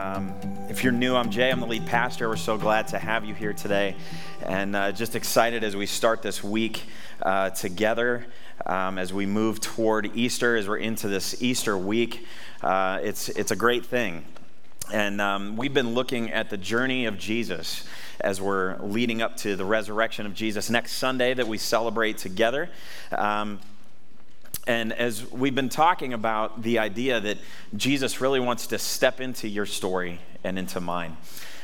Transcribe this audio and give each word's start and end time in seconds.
Um, 0.00 0.32
if 0.70 0.82
you're 0.82 0.94
new, 0.94 1.14
I'm 1.14 1.28
Jay. 1.28 1.50
I'm 1.50 1.60
the 1.60 1.66
lead 1.66 1.84
pastor. 1.84 2.30
We're 2.30 2.36
so 2.36 2.56
glad 2.56 2.88
to 2.88 2.98
have 2.98 3.22
you 3.22 3.34
here 3.34 3.52
today, 3.52 3.96
and 4.40 4.74
uh, 4.74 4.92
just 4.92 5.14
excited 5.14 5.62
as 5.62 5.76
we 5.76 5.84
start 5.84 6.22
this 6.22 6.42
week 6.42 6.84
uh, 7.20 7.50
together. 7.50 8.24
Um, 8.64 8.96
as 8.96 9.12
we 9.12 9.26
move 9.26 9.60
toward 9.60 10.16
Easter, 10.16 10.56
as 10.56 10.66
we're 10.66 10.78
into 10.78 11.08
this 11.08 11.42
Easter 11.42 11.76
week, 11.76 12.26
uh, 12.62 13.00
it's 13.02 13.28
it's 13.28 13.50
a 13.50 13.56
great 13.56 13.84
thing, 13.84 14.24
and 14.90 15.20
um, 15.20 15.58
we've 15.58 15.74
been 15.74 15.92
looking 15.92 16.30
at 16.30 16.48
the 16.48 16.56
journey 16.56 17.04
of 17.04 17.18
Jesus 17.18 17.84
as 18.22 18.40
we're 18.40 18.78
leading 18.78 19.20
up 19.20 19.36
to 19.38 19.54
the 19.54 19.66
resurrection 19.66 20.24
of 20.24 20.32
Jesus 20.32 20.70
next 20.70 20.92
Sunday 20.92 21.34
that 21.34 21.46
we 21.46 21.58
celebrate 21.58 22.16
together. 22.16 22.70
Um, 23.12 23.60
and 24.70 24.92
as 24.92 25.28
we've 25.32 25.56
been 25.56 25.68
talking 25.68 26.12
about 26.12 26.62
the 26.62 26.78
idea 26.78 27.18
that 27.18 27.38
Jesus 27.76 28.20
really 28.20 28.38
wants 28.38 28.68
to 28.68 28.78
step 28.78 29.20
into 29.20 29.48
your 29.48 29.66
story 29.66 30.20
and 30.44 30.56
into 30.60 30.80
mine. 30.80 31.16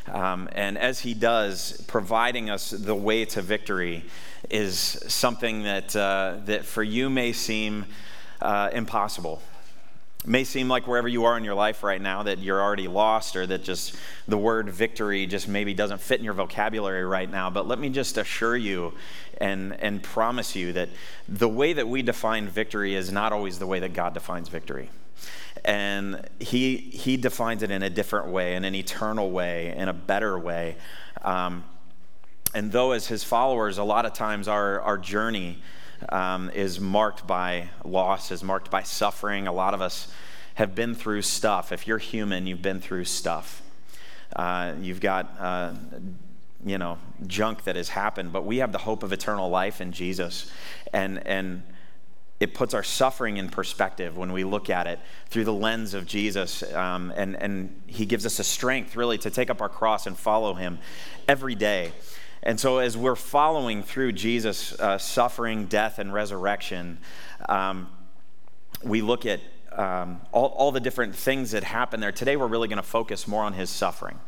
Um, 0.08 0.48
and 0.50 0.76
as 0.76 0.98
he 0.98 1.14
does, 1.14 1.84
providing 1.86 2.50
us 2.50 2.70
the 2.70 2.96
way 2.96 3.24
to 3.26 3.42
victory 3.42 4.04
is 4.50 4.76
something 5.06 5.62
that, 5.62 5.94
uh, 5.94 6.38
that 6.46 6.64
for 6.64 6.82
you 6.82 7.08
may 7.08 7.32
seem 7.32 7.84
uh, 8.42 8.70
impossible 8.72 9.40
may 10.26 10.44
seem 10.44 10.68
like 10.68 10.86
wherever 10.86 11.08
you 11.08 11.24
are 11.24 11.36
in 11.36 11.44
your 11.44 11.54
life 11.54 11.82
right 11.82 12.00
now 12.00 12.22
that 12.24 12.38
you're 12.38 12.60
already 12.60 12.88
lost 12.88 13.36
or 13.36 13.46
that 13.46 13.62
just 13.62 13.94
the 14.26 14.36
word 14.36 14.68
victory 14.68 15.26
just 15.26 15.48
maybe 15.48 15.74
doesn't 15.74 16.00
fit 16.00 16.18
in 16.18 16.24
your 16.24 16.34
vocabulary 16.34 17.04
right 17.04 17.30
now. 17.30 17.48
But 17.50 17.68
let 17.68 17.78
me 17.78 17.88
just 17.88 18.18
assure 18.18 18.56
you 18.56 18.92
and, 19.40 19.78
and 19.80 20.02
promise 20.02 20.56
you 20.56 20.72
that 20.72 20.88
the 21.28 21.48
way 21.48 21.72
that 21.72 21.88
we 21.88 22.02
define 22.02 22.48
victory 22.48 22.94
is 22.94 23.12
not 23.12 23.32
always 23.32 23.58
the 23.58 23.66
way 23.66 23.80
that 23.80 23.92
God 23.92 24.14
defines 24.14 24.48
victory. 24.48 24.90
And 25.64 26.28
he, 26.38 26.76
he 26.76 27.16
defines 27.16 27.62
it 27.62 27.70
in 27.70 27.82
a 27.82 27.90
different 27.90 28.28
way, 28.28 28.54
in 28.54 28.64
an 28.64 28.74
eternal 28.74 29.30
way, 29.30 29.74
in 29.76 29.88
a 29.88 29.92
better 29.92 30.38
way. 30.38 30.76
Um, 31.22 31.64
and 32.54 32.72
though, 32.72 32.92
as 32.92 33.06
his 33.06 33.24
followers, 33.24 33.78
a 33.78 33.84
lot 33.84 34.06
of 34.06 34.12
times 34.12 34.48
our, 34.48 34.80
our 34.80 34.96
journey 34.96 35.58
um, 36.08 36.50
is 36.50 36.80
marked 36.80 37.26
by 37.26 37.70
loss, 37.84 38.30
is 38.30 38.44
marked 38.44 38.70
by 38.70 38.82
suffering. 38.82 39.46
A 39.46 39.52
lot 39.52 39.74
of 39.74 39.80
us 39.80 40.08
have 40.56 40.74
been 40.74 40.94
through 40.94 41.22
stuff. 41.22 41.70
If 41.70 41.86
you're 41.86 41.98
human, 41.98 42.46
you've 42.46 42.62
been 42.62 42.80
through 42.80 43.04
stuff. 43.04 43.62
Uh, 44.34 44.72
you've 44.80 45.00
got, 45.00 45.34
uh, 45.38 45.74
you 46.64 46.78
know, 46.78 46.98
junk 47.26 47.64
that 47.64 47.76
has 47.76 47.90
happened, 47.90 48.32
but 48.32 48.44
we 48.44 48.58
have 48.58 48.72
the 48.72 48.78
hope 48.78 49.02
of 49.02 49.12
eternal 49.12 49.50
life 49.50 49.82
in 49.82 49.92
Jesus. 49.92 50.50
And, 50.94 51.24
and 51.26 51.62
it 52.40 52.54
puts 52.54 52.72
our 52.72 52.82
suffering 52.82 53.36
in 53.36 53.50
perspective 53.50 54.16
when 54.16 54.32
we 54.32 54.44
look 54.44 54.70
at 54.70 54.86
it 54.86 54.98
through 55.28 55.44
the 55.44 55.52
lens 55.52 55.92
of 55.92 56.06
Jesus. 56.06 56.62
Um, 56.74 57.12
and, 57.14 57.36
and 57.36 57.82
He 57.86 58.06
gives 58.06 58.24
us 58.24 58.38
a 58.38 58.44
strength, 58.44 58.96
really, 58.96 59.18
to 59.18 59.30
take 59.30 59.50
up 59.50 59.60
our 59.60 59.68
cross 59.68 60.06
and 60.06 60.16
follow 60.16 60.54
Him 60.54 60.78
every 61.28 61.54
day. 61.54 61.92
And 62.42 62.58
so, 62.58 62.78
as 62.78 62.96
we're 62.96 63.14
following 63.14 63.82
through 63.82 64.12
Jesus' 64.12 64.72
uh, 64.80 64.96
suffering, 64.96 65.66
death, 65.66 65.98
and 65.98 66.14
resurrection, 66.14 66.96
um, 67.46 67.88
we 68.82 69.02
look 69.02 69.26
at 69.26 69.40
um, 69.76 70.20
all, 70.32 70.46
all 70.48 70.72
the 70.72 70.80
different 70.80 71.14
things 71.14 71.50
that 71.52 71.64
happened 71.64 72.02
there. 72.02 72.12
Today, 72.12 72.36
we're 72.36 72.46
really 72.46 72.68
going 72.68 72.78
to 72.78 72.82
focus 72.82 73.28
more 73.28 73.44
on 73.44 73.52
his 73.52 73.70
suffering. 73.70 74.18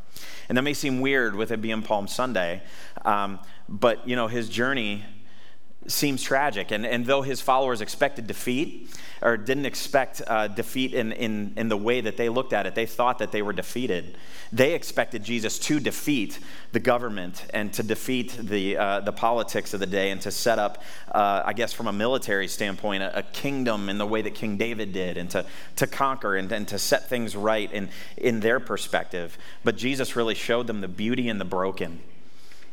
And 0.48 0.56
that 0.58 0.62
may 0.62 0.74
seem 0.74 1.00
weird 1.00 1.34
with 1.34 1.50
it 1.50 1.60
being 1.60 1.82
Palm 1.82 2.08
Sunday, 2.08 2.62
um, 3.04 3.38
but 3.68 4.06
you 4.08 4.16
know, 4.16 4.28
his 4.28 4.48
journey 4.48 5.04
seems 5.86 6.22
tragic. 6.22 6.70
And, 6.70 6.84
and 6.84 7.06
though 7.06 7.22
his 7.22 7.40
followers 7.40 7.80
expected 7.80 8.26
defeat, 8.26 8.90
or 9.20 9.36
didn't 9.36 9.66
expect 9.66 10.22
uh, 10.26 10.48
defeat 10.48 10.94
in, 10.94 11.12
in, 11.12 11.52
in 11.56 11.68
the 11.68 11.76
way 11.76 12.00
that 12.00 12.16
they 12.16 12.28
looked 12.28 12.52
at 12.52 12.66
it, 12.66 12.74
they 12.74 12.86
thought 12.86 13.18
that 13.18 13.32
they 13.32 13.42
were 13.42 13.52
defeated. 13.52 14.16
They 14.52 14.74
expected 14.74 15.24
Jesus 15.24 15.58
to 15.60 15.80
defeat 15.80 16.38
the 16.72 16.80
government 16.80 17.44
and 17.52 17.72
to 17.74 17.82
defeat 17.82 18.36
the, 18.40 18.76
uh, 18.76 19.00
the 19.00 19.12
politics 19.12 19.74
of 19.74 19.80
the 19.80 19.86
day 19.86 20.10
and 20.10 20.20
to 20.22 20.30
set 20.30 20.58
up, 20.58 20.82
uh, 21.12 21.42
I 21.44 21.52
guess, 21.52 21.72
from 21.72 21.88
a 21.88 21.92
military 21.92 22.48
standpoint, 22.48 23.02
a, 23.02 23.18
a, 23.18 23.22
kingdom 23.22 23.88
in 23.88 23.98
the 23.98 24.06
way 24.06 24.22
that 24.22 24.34
King 24.34 24.56
David 24.56 24.92
did 24.92 25.16
and 25.16 25.30
to, 25.30 25.44
to 25.76 25.86
conquer 25.86 26.36
and, 26.36 26.50
and 26.50 26.66
to 26.68 26.78
set 26.78 27.08
things 27.08 27.36
right 27.36 27.70
in, 27.72 27.88
in 28.16 28.40
their 28.40 28.60
perspective. 28.60 29.36
But 29.64 29.76
Jesus 29.76 30.16
really 30.16 30.34
showed 30.34 30.66
them 30.66 30.80
the 30.80 30.88
beauty 30.88 31.28
in 31.28 31.38
the 31.38 31.44
broken. 31.44 32.00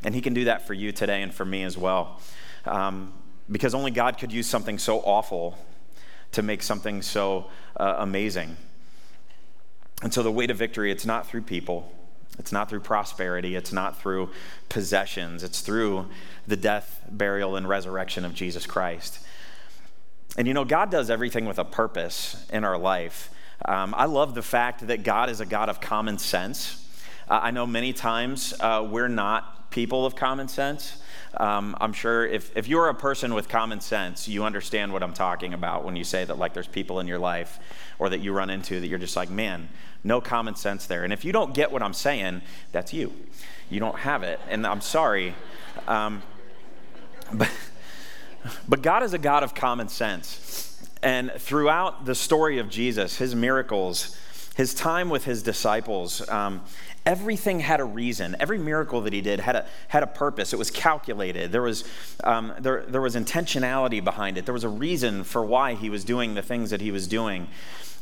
And 0.04 0.14
he 0.14 0.22
can 0.22 0.34
do 0.34 0.46
that 0.46 0.68
for 0.68 0.74
you 0.74 0.92
today 0.92 1.22
and 1.24 1.34
for 1.34 1.46
me 1.46 1.64
as 1.64 1.78
well 1.78 2.20
um, 2.66 3.14
because 3.52 3.74
only 3.74 3.92
God 3.92 4.18
could 4.18 4.31
use 4.31 4.48
something 4.48 4.78
so 4.78 5.00
awful 5.00 5.58
to 6.31 6.42
make 6.42 6.64
something 6.64 7.02
so 7.02 7.46
uh, 7.78 7.96
amazing. 8.00 8.58
And 10.02 10.14
so 10.14 10.24
the 10.24 10.31
way 10.31 10.48
to 10.48 10.53
victory, 10.53 10.92
it's 10.92 11.06
not 11.06 11.28
through 11.28 11.44
people, 11.44 11.92
it's 12.38 12.52
not 12.52 12.70
through 12.70 12.81
prosperity, 12.81 13.56
it's 13.56 13.72
not 13.72 13.98
through 13.98 14.30
possessions, 14.68 15.44
it's 15.44 15.62
through 15.62 16.08
the 16.48 16.58
death, 16.58 17.02
burial, 17.09 17.56
and 17.56 17.68
resurrection 17.68 18.26
of 18.26 18.34
Jesus 18.34 18.66
Christ. 18.66 19.20
And 20.38 20.47
you 20.47 20.53
know, 20.53 20.66
God 20.66 20.92
does 20.92 21.09
everything 21.09 21.46
with 21.46 21.59
a 21.59 21.66
purpose 21.66 22.46
in 22.52 22.66
our 22.66 22.78
life. 22.78 23.30
Um, 23.64 23.96
I 23.97 24.06
love 24.06 24.36
the 24.36 24.42
fact 24.42 24.88
that 24.88 25.03
God 25.03 25.30
is 25.30 25.40
a 25.40 25.46
God 25.46 25.70
of 25.70 25.80
common 25.80 26.18
sense. 26.18 26.86
Uh, 27.30 27.40
I 27.42 27.52
know 27.52 27.66
many 27.66 27.94
times 27.94 28.53
uh, 28.59 28.86
we're 28.90 29.08
not 29.08 29.72
people 29.72 30.06
of 30.06 30.16
common 30.16 30.50
sense. 30.50 31.02
Um, 31.40 31.75
I'm 31.79 31.94
sure 31.94 32.25
if, 32.25 32.56
if 32.56 32.68
you're 32.68 32.90
a 32.90 32.94
person 32.94 33.34
with 33.34 33.50
common 33.50 33.81
sense, 33.81 34.28
you 34.28 34.44
understand 34.44 34.94
what 34.94 35.03
I'm 35.03 35.13
talking 35.13 35.53
about 35.53 35.84
when 35.84 35.96
you 35.96 36.03
say 36.03 36.23
that, 36.25 36.38
like, 36.38 36.53
there's 36.53 36.68
people 36.68 37.00
in 37.00 37.07
your 37.07 37.19
life 37.19 37.59
or 38.00 38.09
that 38.09 38.19
you 38.19 38.34
run 38.34 38.50
into 38.50 38.79
that 38.79 38.88
you're 38.88 39.00
just 39.00 39.16
like, 39.16 39.29
man, 39.29 39.69
no 40.03 40.22
common 40.22 40.56
sense 40.56 40.85
there. 40.85 41.03
And 41.03 41.12
if 41.12 41.25
you 41.25 41.31
don't 41.31 41.53
get 41.53 41.72
what 41.72 41.81
I'm 41.81 41.94
saying, 41.94 42.41
that's 42.72 42.94
you. 42.94 43.13
You 43.69 43.79
don't 43.79 44.00
have 44.00 44.23
it. 44.23 44.40
And 44.50 44.66
I'm 44.66 44.81
sorry. 44.81 45.34
Um, 45.88 46.22
but, 47.34 47.52
but 48.67 48.81
God 48.81 49.03
is 49.03 49.13
a 49.13 49.17
God 49.17 49.44
of 49.44 49.56
common 49.56 49.88
sense. 49.88 50.88
And 51.02 51.31
throughout 51.38 52.06
the 52.06 52.16
story 52.16 52.59
of 52.59 52.69
Jesus, 52.69 53.17
his 53.17 53.35
miracles, 53.35 54.17
his 54.56 54.73
time 54.73 55.09
with 55.09 55.25
his 55.25 55.44
disciples, 55.44 56.28
um, 56.29 56.62
everything 57.06 57.60
had 57.60 57.80
a 57.80 57.84
reason. 57.86 58.36
Every 58.40 58.58
miracle 58.58 59.02
that 59.02 59.14
he 59.14 59.22
did 59.22 59.40
had 59.40 59.56
a, 59.56 59.66
had 59.90 60.04
a 60.04 60.08
purpose. 60.08 60.54
It 60.54 60.60
was 60.60 60.72
calculated. 60.72 61.52
There 61.52 61.62
was, 61.62 61.84
um, 62.24 62.54
there, 62.60 62.84
there 62.88 63.02
was 63.02 63.16
intentionality 63.16 64.04
behind 64.04 64.38
it. 64.38 64.46
There 64.46 64.54
was 64.54 64.64
a 64.64 64.70
reason 64.70 65.24
for 65.24 65.46
why 65.46 65.76
he 65.76 65.90
was 65.90 66.04
doing 66.04 66.34
the 66.34 66.42
things 66.42 66.72
that 66.72 66.82
he 66.82 66.92
was 66.92 67.08
doing. 67.08 67.48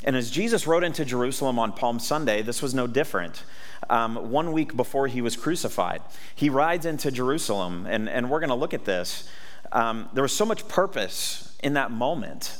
And 0.03 0.16
as 0.16 0.31
Jesus 0.31 0.68
rode 0.68 0.84
into 0.84 1.06
Jerusalem 1.06 1.58
on 1.59 1.72
Palm 1.72 2.00
Sunday, 2.00 2.42
this 2.42 2.62
was 2.62 2.74
no 2.74 2.88
different. 2.88 3.44
Um, 3.90 4.31
one 4.31 4.52
week 4.52 4.75
before 4.75 5.08
he 5.08 5.22
was 5.22 5.36
crucified, 5.36 6.02
he 6.36 6.50
rides 6.50 6.86
into 6.86 7.12
Jerusalem, 7.12 7.86
and, 7.90 8.09
and 8.09 8.30
we're 8.30 8.40
going 8.40 8.50
to 8.50 8.56
look 8.56 8.74
at 8.74 8.86
this. 8.86 9.28
Um, 9.72 10.09
there 10.13 10.22
was 10.22 10.34
so 10.34 10.46
much 10.46 10.68
purpose 10.68 11.56
in 11.63 11.74
that 11.74 11.92
moment. 11.92 12.58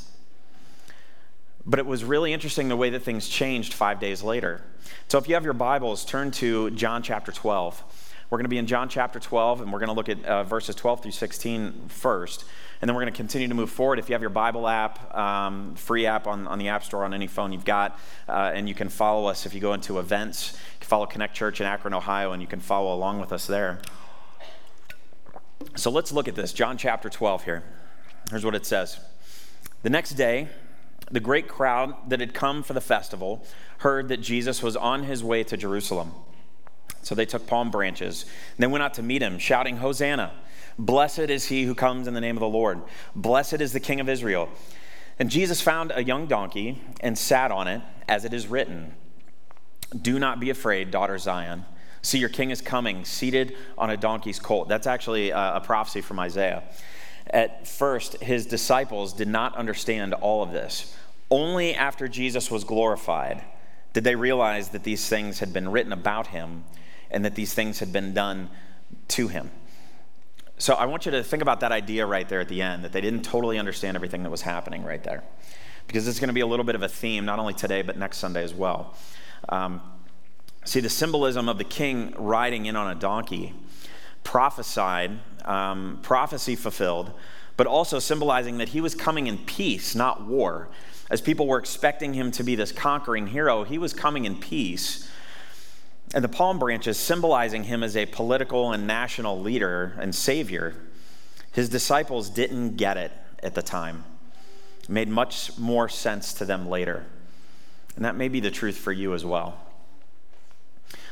But 1.66 1.78
it 1.78 1.86
was 1.86 2.04
really 2.04 2.32
interesting 2.32 2.68
the 2.68 2.76
way 2.76 2.90
that 2.90 3.00
things 3.00 3.28
changed 3.28 3.72
five 3.72 3.98
days 3.98 4.22
later. 4.22 4.62
So 5.08 5.18
if 5.18 5.28
you 5.28 5.34
have 5.34 5.44
your 5.44 5.54
Bibles, 5.54 6.04
turn 6.04 6.30
to 6.32 6.70
John 6.70 7.02
chapter 7.02 7.32
12. 7.32 7.82
We're 8.28 8.38
going 8.38 8.44
to 8.44 8.50
be 8.50 8.58
in 8.58 8.66
John 8.66 8.88
chapter 8.88 9.18
12, 9.18 9.60
and 9.62 9.72
we're 9.72 9.78
going 9.78 9.88
to 9.88 9.94
look 9.94 10.08
at 10.08 10.24
uh, 10.24 10.44
verses 10.44 10.74
12 10.74 11.02
through 11.02 11.12
16 11.12 11.88
first. 11.88 12.44
And 12.80 12.88
then 12.88 12.94
we're 12.94 13.02
going 13.02 13.12
to 13.12 13.16
continue 13.16 13.48
to 13.48 13.54
move 13.54 13.70
forward. 13.70 13.98
If 13.98 14.08
you 14.08 14.14
have 14.14 14.20
your 14.20 14.30
Bible 14.30 14.68
app, 14.68 15.14
um, 15.14 15.74
free 15.74 16.06
app 16.06 16.26
on, 16.26 16.46
on 16.48 16.58
the 16.58 16.68
App 16.68 16.84
Store 16.84 17.04
on 17.04 17.14
any 17.14 17.26
phone 17.26 17.52
you've 17.52 17.64
got, 17.64 17.98
uh, 18.28 18.52
and 18.54 18.68
you 18.68 18.74
can 18.74 18.88
follow 18.88 19.26
us 19.26 19.46
if 19.46 19.54
you 19.54 19.60
go 19.60 19.72
into 19.72 19.98
events. 19.98 20.52
You 20.52 20.80
can 20.80 20.88
follow 20.88 21.06
Connect 21.06 21.34
Church 21.34 21.60
in 21.60 21.66
Akron, 21.66 21.94
Ohio, 21.94 22.32
and 22.32 22.42
you 22.42 22.48
can 22.48 22.60
follow 22.60 22.94
along 22.94 23.20
with 23.20 23.32
us 23.32 23.46
there. 23.46 23.78
So 25.76 25.90
let's 25.90 26.12
look 26.12 26.28
at 26.28 26.34
this. 26.34 26.52
John 26.52 26.76
chapter 26.76 27.08
12 27.08 27.44
here. 27.44 27.62
Here's 28.30 28.44
what 28.44 28.54
it 28.54 28.66
says 28.66 28.98
The 29.82 29.90
next 29.90 30.10
day, 30.10 30.48
the 31.10 31.20
great 31.20 31.48
crowd 31.48 31.94
that 32.08 32.20
had 32.20 32.34
come 32.34 32.62
for 32.62 32.72
the 32.72 32.80
festival 32.80 33.44
heard 33.78 34.08
that 34.08 34.20
Jesus 34.20 34.62
was 34.62 34.76
on 34.76 35.04
his 35.04 35.22
way 35.22 35.44
to 35.44 35.56
Jerusalem. 35.56 36.12
So 37.02 37.14
they 37.14 37.26
took 37.26 37.46
palm 37.46 37.70
branches 37.70 38.24
and 38.56 38.62
they 38.62 38.66
went 38.66 38.82
out 38.82 38.94
to 38.94 39.02
meet 39.02 39.22
him, 39.22 39.38
shouting, 39.38 39.78
Hosanna! 39.78 40.32
Blessed 40.78 41.30
is 41.30 41.46
he 41.46 41.64
who 41.64 41.74
comes 41.74 42.08
in 42.08 42.14
the 42.14 42.20
name 42.20 42.36
of 42.36 42.40
the 42.40 42.48
Lord. 42.48 42.82
Blessed 43.14 43.60
is 43.60 43.72
the 43.72 43.80
King 43.80 44.00
of 44.00 44.08
Israel. 44.08 44.48
And 45.18 45.30
Jesus 45.30 45.60
found 45.60 45.92
a 45.94 46.02
young 46.02 46.26
donkey 46.26 46.82
and 47.00 47.16
sat 47.16 47.52
on 47.52 47.68
it, 47.68 47.82
as 48.08 48.24
it 48.24 48.34
is 48.34 48.48
written 48.48 48.94
Do 50.00 50.18
not 50.18 50.40
be 50.40 50.50
afraid, 50.50 50.90
daughter 50.90 51.18
Zion. 51.18 51.64
See, 52.02 52.18
your 52.18 52.28
king 52.28 52.50
is 52.50 52.60
coming, 52.60 53.04
seated 53.06 53.56
on 53.78 53.88
a 53.88 53.96
donkey's 53.96 54.38
colt. 54.38 54.68
That's 54.68 54.86
actually 54.86 55.30
a, 55.30 55.62
prophecy 55.64 56.02
from 56.02 56.18
Isaiah. 56.18 56.62
At 57.28 57.66
first, 57.66 58.22
his 58.22 58.46
disciples 58.46 59.12
did 59.12 59.28
not 59.28 59.56
understand 59.56 60.14
all 60.14 60.42
of 60.42 60.52
this. 60.52 60.96
Only 61.30 61.74
after 61.74 62.06
Jesus 62.06 62.50
was 62.50 62.64
glorified 62.64 63.42
did 63.92 64.04
they 64.04 64.14
realize 64.14 64.70
that 64.70 64.84
these 64.84 65.08
things 65.08 65.38
had 65.38 65.52
been 65.52 65.70
written 65.70 65.92
about 65.92 66.28
him 66.28 66.64
and 67.10 67.24
that 67.24 67.34
these 67.34 67.54
things 67.54 67.78
had 67.78 67.92
been 67.92 68.12
done 68.12 68.50
to 69.08 69.28
him. 69.28 69.50
So 70.58 70.74
I 70.74 70.86
want 70.86 71.06
you 71.06 71.12
to 71.12 71.22
think 71.22 71.42
about 71.42 71.60
that 71.60 71.72
idea 71.72 72.06
right 72.06 72.28
there 72.28 72.40
at 72.40 72.48
the 72.48 72.62
end 72.62 72.84
that 72.84 72.92
they 72.92 73.00
didn't 73.00 73.22
totally 73.22 73.58
understand 73.58 73.96
everything 73.96 74.22
that 74.22 74.30
was 74.30 74.42
happening 74.42 74.84
right 74.84 75.02
there. 75.02 75.24
Because 75.86 76.08
it's 76.08 76.18
going 76.18 76.28
to 76.28 76.34
be 76.34 76.40
a 76.40 76.46
little 76.46 76.64
bit 76.64 76.74
of 76.74 76.82
a 76.82 76.88
theme, 76.88 77.24
not 77.24 77.38
only 77.38 77.54
today, 77.54 77.82
but 77.82 77.96
next 77.96 78.18
Sunday 78.18 78.42
as 78.42 78.54
well. 78.54 78.94
Um, 79.48 79.80
See, 80.64 80.80
the 80.80 80.88
symbolism 80.88 81.48
of 81.48 81.58
the 81.58 81.64
king 81.64 82.14
riding 82.16 82.64
in 82.66 82.74
on 82.74 82.90
a 82.90 82.98
donkey 82.98 83.54
prophesied, 84.24 85.20
um, 85.44 86.00
prophecy 86.02 86.56
fulfilled, 86.56 87.12
but 87.56 87.66
also 87.66 87.98
symbolizing 87.98 88.58
that 88.58 88.70
he 88.70 88.80
was 88.80 88.94
coming 88.94 89.28
in 89.28 89.38
peace, 89.38 89.94
not 89.94 90.24
war. 90.24 90.68
As 91.10 91.20
people 91.20 91.46
were 91.46 91.58
expecting 91.58 92.14
him 92.14 92.32
to 92.32 92.42
be 92.42 92.56
this 92.56 92.72
conquering 92.72 93.28
hero, 93.28 93.62
he 93.62 93.78
was 93.78 93.92
coming 93.92 94.24
in 94.24 94.36
peace. 94.36 95.08
And 96.14 96.24
the 96.24 96.28
palm 96.28 96.58
branches 96.58 96.98
symbolizing 96.98 97.64
him 97.64 97.82
as 97.82 97.96
a 97.96 98.06
political 98.06 98.72
and 98.72 98.86
national 98.86 99.40
leader 99.40 99.96
and 100.00 100.14
savior. 100.14 100.74
His 101.52 101.68
disciples 101.68 102.30
didn't 102.30 102.76
get 102.76 102.96
it 102.96 103.12
at 103.42 103.54
the 103.54 103.62
time. 103.62 104.04
It 104.82 104.88
made 104.88 105.08
much 105.08 105.56
more 105.58 105.88
sense 105.88 106.32
to 106.34 106.44
them 106.44 106.68
later. 106.68 107.06
And 107.96 108.04
that 108.04 108.16
may 108.16 108.28
be 108.28 108.40
the 108.40 108.50
truth 108.50 108.76
for 108.76 108.92
you 108.92 109.14
as 109.14 109.24
well. 109.24 109.58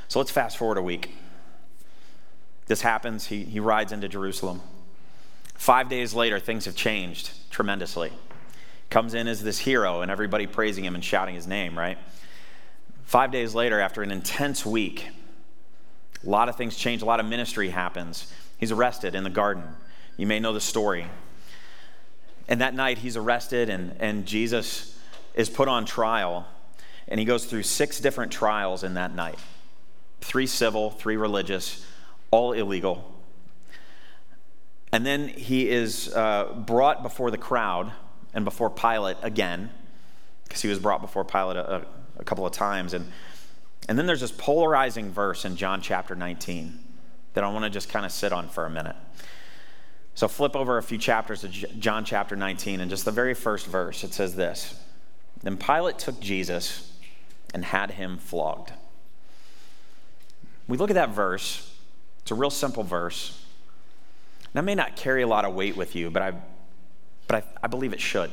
So 0.08 0.18
let's 0.18 0.30
fast 0.30 0.56
forward 0.56 0.78
a 0.78 0.82
week. 0.82 1.14
This 2.66 2.82
happens, 2.82 3.26
he, 3.26 3.44
he 3.44 3.60
rides 3.60 3.92
into 3.92 4.08
Jerusalem. 4.08 4.60
Five 5.54 5.88
days 5.88 6.14
later, 6.14 6.38
things 6.38 6.64
have 6.64 6.74
changed 6.74 7.30
tremendously. 7.50 8.12
Comes 8.90 9.14
in 9.14 9.28
as 9.28 9.42
this 9.42 9.60
hero, 9.60 10.00
and 10.00 10.10
everybody 10.10 10.46
praising 10.46 10.84
him 10.84 10.94
and 10.94 11.04
shouting 11.04 11.34
his 11.34 11.46
name, 11.46 11.78
right? 11.78 11.98
Five 13.04 13.30
days 13.30 13.54
later, 13.54 13.80
after 13.80 14.02
an 14.02 14.10
intense 14.10 14.64
week, 14.64 15.08
a 16.24 16.28
lot 16.28 16.48
of 16.48 16.56
things 16.56 16.76
change, 16.76 17.02
a 17.02 17.04
lot 17.04 17.20
of 17.20 17.26
ministry 17.26 17.70
happens. 17.70 18.32
He's 18.58 18.72
arrested 18.72 19.14
in 19.14 19.24
the 19.24 19.30
garden. 19.30 19.64
You 20.16 20.26
may 20.26 20.40
know 20.40 20.52
the 20.52 20.60
story. 20.60 21.06
And 22.48 22.60
that 22.60 22.74
night, 22.74 22.98
he's 22.98 23.16
arrested, 23.16 23.68
and, 23.68 23.96
and 23.98 24.26
Jesus 24.26 24.98
is 25.34 25.48
put 25.48 25.68
on 25.68 25.84
trial. 25.84 26.46
And 27.08 27.18
he 27.18 27.26
goes 27.26 27.44
through 27.44 27.64
six 27.64 28.00
different 28.00 28.32
trials 28.32 28.84
in 28.84 28.94
that 28.94 29.14
night 29.14 29.38
three 30.20 30.46
civil, 30.46 30.90
three 30.90 31.16
religious, 31.16 31.84
all 32.32 32.52
illegal. 32.52 33.08
And 34.90 35.06
then 35.06 35.28
he 35.28 35.68
is 35.70 36.12
uh, 36.12 36.52
brought 36.66 37.04
before 37.04 37.30
the 37.30 37.38
crowd 37.38 37.92
and 38.34 38.44
before 38.44 38.68
Pilate 38.68 39.18
again, 39.22 39.70
because 40.44 40.60
he 40.60 40.68
was 40.68 40.80
brought 40.80 41.00
before 41.00 41.24
Pilate 41.24 41.56
a, 41.56 41.86
a 42.18 42.24
couple 42.24 42.44
of 42.44 42.52
times. 42.52 42.92
And, 42.92 43.12
and 43.88 43.96
then 43.96 44.06
there's 44.06 44.20
this 44.20 44.32
polarizing 44.32 45.12
verse 45.12 45.44
in 45.44 45.54
John 45.54 45.80
chapter 45.80 46.16
19 46.16 46.80
that 47.34 47.44
I 47.44 47.48
want 47.48 47.64
to 47.64 47.70
just 47.70 47.88
kind 47.88 48.04
of 48.04 48.10
sit 48.10 48.32
on 48.32 48.48
for 48.48 48.66
a 48.66 48.70
minute. 48.70 48.96
So 50.14 50.26
flip 50.26 50.56
over 50.56 50.76
a 50.76 50.82
few 50.82 50.98
chapters 50.98 51.42
to 51.42 51.48
John 51.48 52.04
chapter 52.04 52.34
19, 52.34 52.80
and 52.80 52.90
just 52.90 53.04
the 53.06 53.12
very 53.12 53.32
first 53.32 53.66
verse, 53.66 54.02
it 54.02 54.12
says 54.12 54.34
this 54.34 54.78
Then 55.42 55.56
Pilate 55.56 55.98
took 55.98 56.20
Jesus 56.20 56.92
and 57.54 57.64
had 57.64 57.92
him 57.92 58.18
flogged 58.18 58.72
we 60.68 60.78
look 60.78 60.90
at 60.90 60.94
that 60.94 61.10
verse, 61.10 61.71
it's 62.22 62.30
a 62.30 62.34
real 62.34 62.50
simple 62.50 62.82
verse. 62.82 63.44
That 64.52 64.64
may 64.64 64.74
not 64.74 64.96
carry 64.96 65.22
a 65.22 65.26
lot 65.26 65.44
of 65.44 65.54
weight 65.54 65.76
with 65.76 65.96
you, 65.96 66.10
but 66.10 66.22
I, 66.22 66.32
but 67.26 67.44
I, 67.44 67.64
I 67.64 67.66
believe 67.66 67.92
it 67.92 68.00
should. 68.00 68.30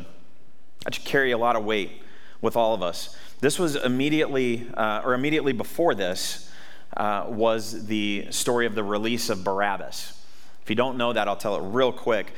It 0.86 0.96
should 0.96 1.06
carry 1.06 1.32
a 1.32 1.38
lot 1.38 1.56
of 1.56 1.64
weight 1.64 2.02
with 2.42 2.56
all 2.56 2.74
of 2.74 2.84
us. 2.84 3.16
This 3.40 3.58
was 3.58 3.76
immediately, 3.76 4.70
uh, 4.76 5.02
or 5.04 5.14
immediately 5.14 5.54
before 5.54 5.96
this, 5.96 6.52
uh, 6.98 7.26
was 7.28 7.86
the 7.86 8.28
story 8.32 8.66
of 8.66 8.76
the 8.76 8.84
release 8.84 9.30
of 9.30 9.44
Barabbas. 9.44 10.19
If 10.70 10.72
you 10.74 10.76
don't 10.76 10.98
know 10.98 11.14
that, 11.14 11.28
I'll 11.28 11.36
tell 11.36 11.56
it 11.56 11.62
real 11.74 11.92
quick. 11.92 12.32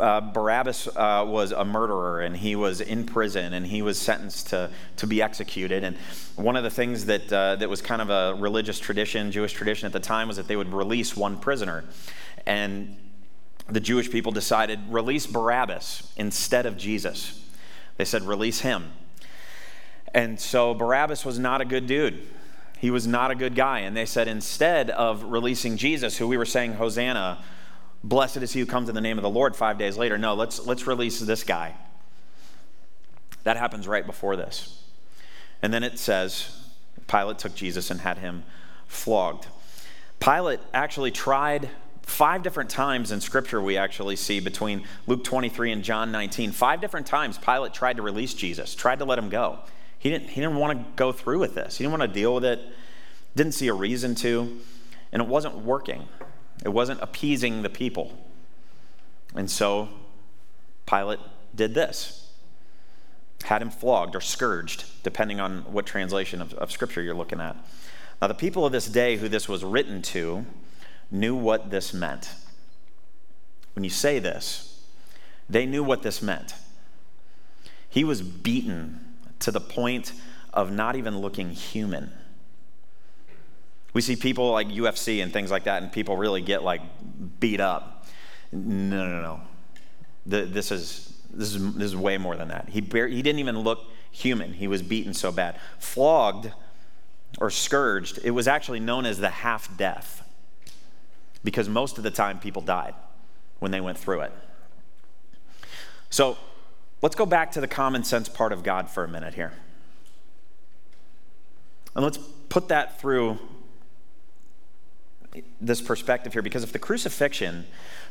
Uh, 0.00 0.20
Barabbas 0.20 0.88
uh, 0.88 1.24
was 1.24 1.52
a 1.52 1.64
murderer 1.64 2.20
and 2.20 2.36
he 2.36 2.56
was 2.56 2.80
in 2.80 3.06
prison 3.06 3.52
and 3.52 3.64
he 3.64 3.80
was 3.80 3.96
sentenced 3.96 4.48
to, 4.48 4.72
to 4.96 5.06
be 5.06 5.22
executed. 5.22 5.84
And 5.84 5.96
one 6.34 6.56
of 6.56 6.64
the 6.64 6.70
things 6.70 7.04
that, 7.04 7.32
uh, 7.32 7.54
that 7.54 7.70
was 7.70 7.80
kind 7.80 8.02
of 8.02 8.10
a 8.10 8.34
religious 8.40 8.80
tradition, 8.80 9.30
Jewish 9.30 9.52
tradition 9.52 9.86
at 9.86 9.92
the 9.92 10.00
time, 10.00 10.26
was 10.26 10.36
that 10.36 10.48
they 10.48 10.56
would 10.56 10.72
release 10.72 11.16
one 11.16 11.38
prisoner. 11.38 11.84
And 12.44 12.96
the 13.68 13.78
Jewish 13.78 14.10
people 14.10 14.32
decided, 14.32 14.80
release 14.88 15.28
Barabbas 15.28 16.12
instead 16.16 16.66
of 16.66 16.76
Jesus. 16.76 17.40
They 17.98 18.04
said, 18.04 18.22
release 18.22 18.62
him. 18.62 18.90
And 20.12 20.40
so 20.40 20.74
Barabbas 20.74 21.24
was 21.24 21.38
not 21.38 21.60
a 21.60 21.64
good 21.64 21.86
dude. 21.86 22.20
He 22.80 22.90
was 22.90 23.06
not 23.06 23.30
a 23.30 23.36
good 23.36 23.54
guy. 23.54 23.78
And 23.78 23.96
they 23.96 24.06
said, 24.06 24.26
instead 24.26 24.90
of 24.90 25.22
releasing 25.22 25.76
Jesus, 25.76 26.16
who 26.16 26.26
we 26.26 26.36
were 26.36 26.44
saying, 26.44 26.72
Hosanna, 26.72 27.44
Blessed 28.04 28.38
is 28.38 28.52
he 28.52 28.60
who 28.60 28.66
comes 28.66 28.88
in 28.88 28.94
the 28.94 29.00
name 29.00 29.18
of 29.18 29.22
the 29.22 29.30
Lord 29.30 29.56
five 29.56 29.78
days 29.78 29.96
later. 29.96 30.18
No, 30.18 30.34
let's, 30.34 30.64
let's 30.66 30.86
release 30.86 31.20
this 31.20 31.42
guy. 31.42 31.74
That 33.44 33.56
happens 33.56 33.86
right 33.86 34.04
before 34.04 34.36
this. 34.36 34.82
And 35.62 35.72
then 35.72 35.82
it 35.82 35.98
says 35.98 36.56
Pilate 37.08 37.38
took 37.38 37.54
Jesus 37.54 37.90
and 37.90 38.00
had 38.00 38.18
him 38.18 38.44
flogged. 38.86 39.46
Pilate 40.20 40.60
actually 40.72 41.10
tried 41.10 41.70
five 42.02 42.42
different 42.42 42.70
times 42.70 43.10
in 43.10 43.20
scripture 43.20 43.60
we 43.60 43.76
actually 43.76 44.16
see 44.16 44.40
between 44.40 44.84
Luke 45.06 45.24
23 45.24 45.72
and 45.72 45.82
John 45.82 46.12
19. 46.12 46.52
Five 46.52 46.80
different 46.80 47.06
times 47.06 47.36
Pilate 47.38 47.74
tried 47.74 47.96
to 47.96 48.02
release 48.02 48.32
Jesus, 48.32 48.74
tried 48.74 49.00
to 49.00 49.04
let 49.04 49.18
him 49.18 49.28
go. 49.28 49.58
He 49.98 50.10
didn't, 50.10 50.28
he 50.30 50.40
didn't 50.40 50.56
want 50.56 50.78
to 50.78 50.84
go 50.94 51.10
through 51.10 51.40
with 51.40 51.54
this. 51.54 51.78
He 51.78 51.84
didn't 51.84 51.98
want 51.98 52.12
to 52.12 52.20
deal 52.20 52.34
with 52.34 52.44
it, 52.44 52.60
didn't 53.34 53.52
see 53.52 53.68
a 53.68 53.74
reason 53.74 54.14
to, 54.16 54.58
and 55.12 55.20
it 55.20 55.28
wasn't 55.28 55.56
working. 55.58 56.06
It 56.64 56.70
wasn't 56.70 57.00
appeasing 57.02 57.62
the 57.62 57.70
people. 57.70 58.12
And 59.34 59.50
so 59.50 59.88
Pilate 60.86 61.20
did 61.54 61.74
this 61.74 62.26
had 63.46 63.62
him 63.62 63.70
flogged 63.70 64.16
or 64.16 64.20
scourged, 64.20 64.84
depending 65.02 65.40
on 65.40 65.60
what 65.72 65.86
translation 65.86 66.42
of, 66.42 66.52
of 66.54 66.72
Scripture 66.72 67.00
you're 67.02 67.14
looking 67.14 67.40
at. 67.40 67.56
Now, 68.20 68.28
the 68.28 68.34
people 68.34 68.66
of 68.66 68.72
this 68.72 68.88
day 68.88 69.16
who 69.16 69.28
this 69.28 69.48
was 69.48 69.62
written 69.62 70.02
to 70.02 70.46
knew 71.10 71.34
what 71.34 71.70
this 71.70 71.94
meant. 71.94 72.34
When 73.74 73.84
you 73.84 73.90
say 73.90 74.18
this, 74.18 74.84
they 75.48 75.64
knew 75.64 75.84
what 75.84 76.02
this 76.02 76.20
meant. 76.20 76.54
He 77.88 78.02
was 78.02 78.20
beaten 78.20 79.00
to 79.38 79.50
the 79.50 79.60
point 79.60 80.12
of 80.52 80.72
not 80.72 80.96
even 80.96 81.18
looking 81.18 81.50
human. 81.50 82.10
We 83.96 84.02
see 84.02 84.14
people 84.14 84.50
like 84.50 84.68
UFC 84.68 85.22
and 85.22 85.32
things 85.32 85.50
like 85.50 85.64
that, 85.64 85.82
and 85.82 85.90
people 85.90 86.18
really 86.18 86.42
get 86.42 86.62
like 86.62 86.82
beat 87.40 87.60
up. 87.60 88.04
No, 88.52 89.08
no, 89.08 89.22
no. 89.22 89.40
The, 90.26 90.42
this 90.42 90.70
is 90.70 91.18
this 91.30 91.54
is 91.54 91.74
this 91.76 91.84
is 91.84 91.96
way 91.96 92.18
more 92.18 92.36
than 92.36 92.48
that. 92.48 92.68
He 92.68 92.80
he 92.82 93.22
didn't 93.22 93.38
even 93.38 93.58
look 93.60 93.86
human. 94.10 94.52
He 94.52 94.68
was 94.68 94.82
beaten 94.82 95.14
so 95.14 95.32
bad, 95.32 95.58
flogged 95.78 96.52
or 97.40 97.48
scourged. 97.48 98.18
It 98.22 98.32
was 98.32 98.46
actually 98.46 98.80
known 98.80 99.06
as 99.06 99.16
the 99.16 99.30
half 99.30 99.74
death 99.78 100.28
because 101.42 101.66
most 101.66 101.96
of 101.96 102.04
the 102.04 102.10
time 102.10 102.38
people 102.38 102.60
died 102.60 102.92
when 103.60 103.70
they 103.70 103.80
went 103.80 103.96
through 103.96 104.20
it. 104.20 104.32
So 106.10 106.36
let's 107.00 107.14
go 107.14 107.24
back 107.24 107.50
to 107.52 107.62
the 107.62 107.66
common 107.66 108.04
sense 108.04 108.28
part 108.28 108.52
of 108.52 108.62
God 108.62 108.90
for 108.90 109.04
a 109.04 109.08
minute 109.08 109.32
here. 109.32 109.54
And 111.94 112.04
let's 112.04 112.18
put 112.50 112.68
that 112.68 113.00
through 113.00 113.38
this 115.60 115.80
perspective 115.80 116.32
here 116.32 116.42
because 116.42 116.62
if 116.62 116.72
the 116.72 116.78
crucifixion 116.78 117.66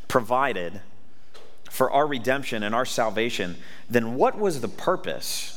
provided 0.07 0.81
for 1.69 1.91
our 1.91 2.07
redemption 2.07 2.63
and 2.63 2.73
our 2.73 2.85
salvation, 2.85 3.57
then 3.89 4.15
what 4.15 4.37
was 4.37 4.61
the 4.61 4.67
purpose 4.67 5.51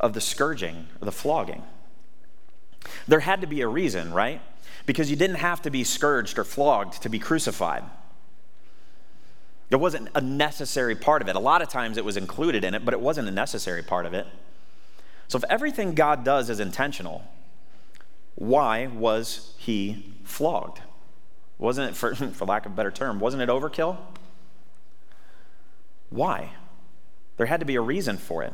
of 0.00 0.14
the 0.14 0.20
scourging 0.20 0.86
or 1.00 1.04
the 1.04 1.12
flogging? 1.12 1.62
There 3.06 3.20
had 3.20 3.40
to 3.40 3.46
be 3.46 3.60
a 3.60 3.68
reason, 3.68 4.12
right? 4.12 4.40
Because 4.86 5.10
you 5.10 5.16
didn't 5.16 5.36
have 5.36 5.62
to 5.62 5.70
be 5.70 5.84
scourged 5.84 6.38
or 6.38 6.44
flogged 6.44 7.02
to 7.02 7.08
be 7.08 7.18
crucified. 7.18 7.84
It 9.70 9.76
wasn't 9.76 10.08
a 10.14 10.20
necessary 10.20 10.94
part 10.94 11.22
of 11.22 11.28
it. 11.28 11.36
A 11.36 11.40
lot 11.40 11.62
of 11.62 11.68
times 11.68 11.96
it 11.96 12.04
was 12.04 12.16
included 12.16 12.62
in 12.64 12.74
it, 12.74 12.84
but 12.84 12.92
it 12.92 13.00
wasn't 13.00 13.28
a 13.28 13.32
necessary 13.32 13.82
part 13.82 14.04
of 14.04 14.12
it. 14.12 14.26
So 15.28 15.38
if 15.38 15.44
everything 15.48 15.94
God 15.94 16.24
does 16.24 16.50
is 16.50 16.60
intentional, 16.60 17.24
why 18.34 18.86
was 18.86 19.54
he 19.56 20.14
flogged? 20.24 20.80
Wasn't 21.62 21.90
it, 21.90 21.96
for, 21.96 22.14
for 22.32 22.44
lack 22.44 22.66
of 22.66 22.72
a 22.72 22.74
better 22.74 22.90
term, 22.90 23.20
wasn't 23.20 23.40
it 23.40 23.48
overkill? 23.48 23.96
Why? 26.10 26.54
There 27.36 27.46
had 27.46 27.60
to 27.60 27.66
be 27.66 27.76
a 27.76 27.80
reason 27.80 28.16
for 28.18 28.42
it. 28.42 28.52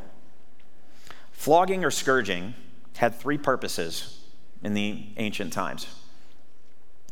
Flogging 1.33 1.85
or 1.85 1.91
scourging 1.91 2.53
had 2.99 3.15
three 3.15 3.39
purposes 3.39 4.21
in 4.63 4.75
the 4.75 5.07
ancient 5.17 5.55
times. 5.55 5.87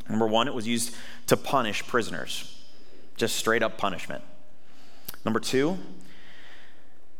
Number 0.06 0.26
one, 0.26 0.48
it 0.48 0.54
was 0.54 0.68
used 0.68 0.94
to 1.28 1.36
punish 1.36 1.86
prisoners, 1.86 2.62
just 3.16 3.34
straight 3.34 3.62
up 3.62 3.78
punishment. 3.78 4.22
Number 5.24 5.40
two, 5.40 5.78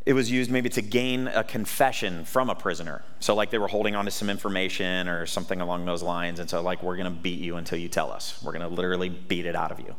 it 0.07 0.13
was 0.13 0.31
used 0.31 0.53
maybe 0.53 0.69
to 0.69 0.81
gain 0.81 1.27
a 1.27 1.43
confession 1.43 2.25
from 2.25 2.49
a 2.49 2.55
prisoner. 2.55 3.03
So, 3.19 3.35
like 3.35 3.51
they 3.51 3.59
were 3.59 3.67
holding 3.67 3.97
on 3.97 4.05
to 4.05 4.11
some 4.13 4.31
information 4.31 5.09
or 5.09 5.27
something 5.27 5.61
along 5.61 5.85
those 5.85 6.03
lines. 6.03 6.39
And 6.39 6.49
so, 6.49 6.63
like, 6.63 6.81
we're 6.81 6.97
going 6.97 7.13
to 7.13 7.21
beat 7.21 7.41
you 7.41 7.57
until 7.57 7.77
you 7.77 7.89
tell 7.89 8.13
us. 8.13 8.41
We're 8.43 8.53
going 8.53 8.69
to 8.69 8.75
literally 8.75 9.09
beat 9.09 9.47
it 9.47 9.57
out 9.57 9.73
of 9.73 9.81
you. 9.81 9.97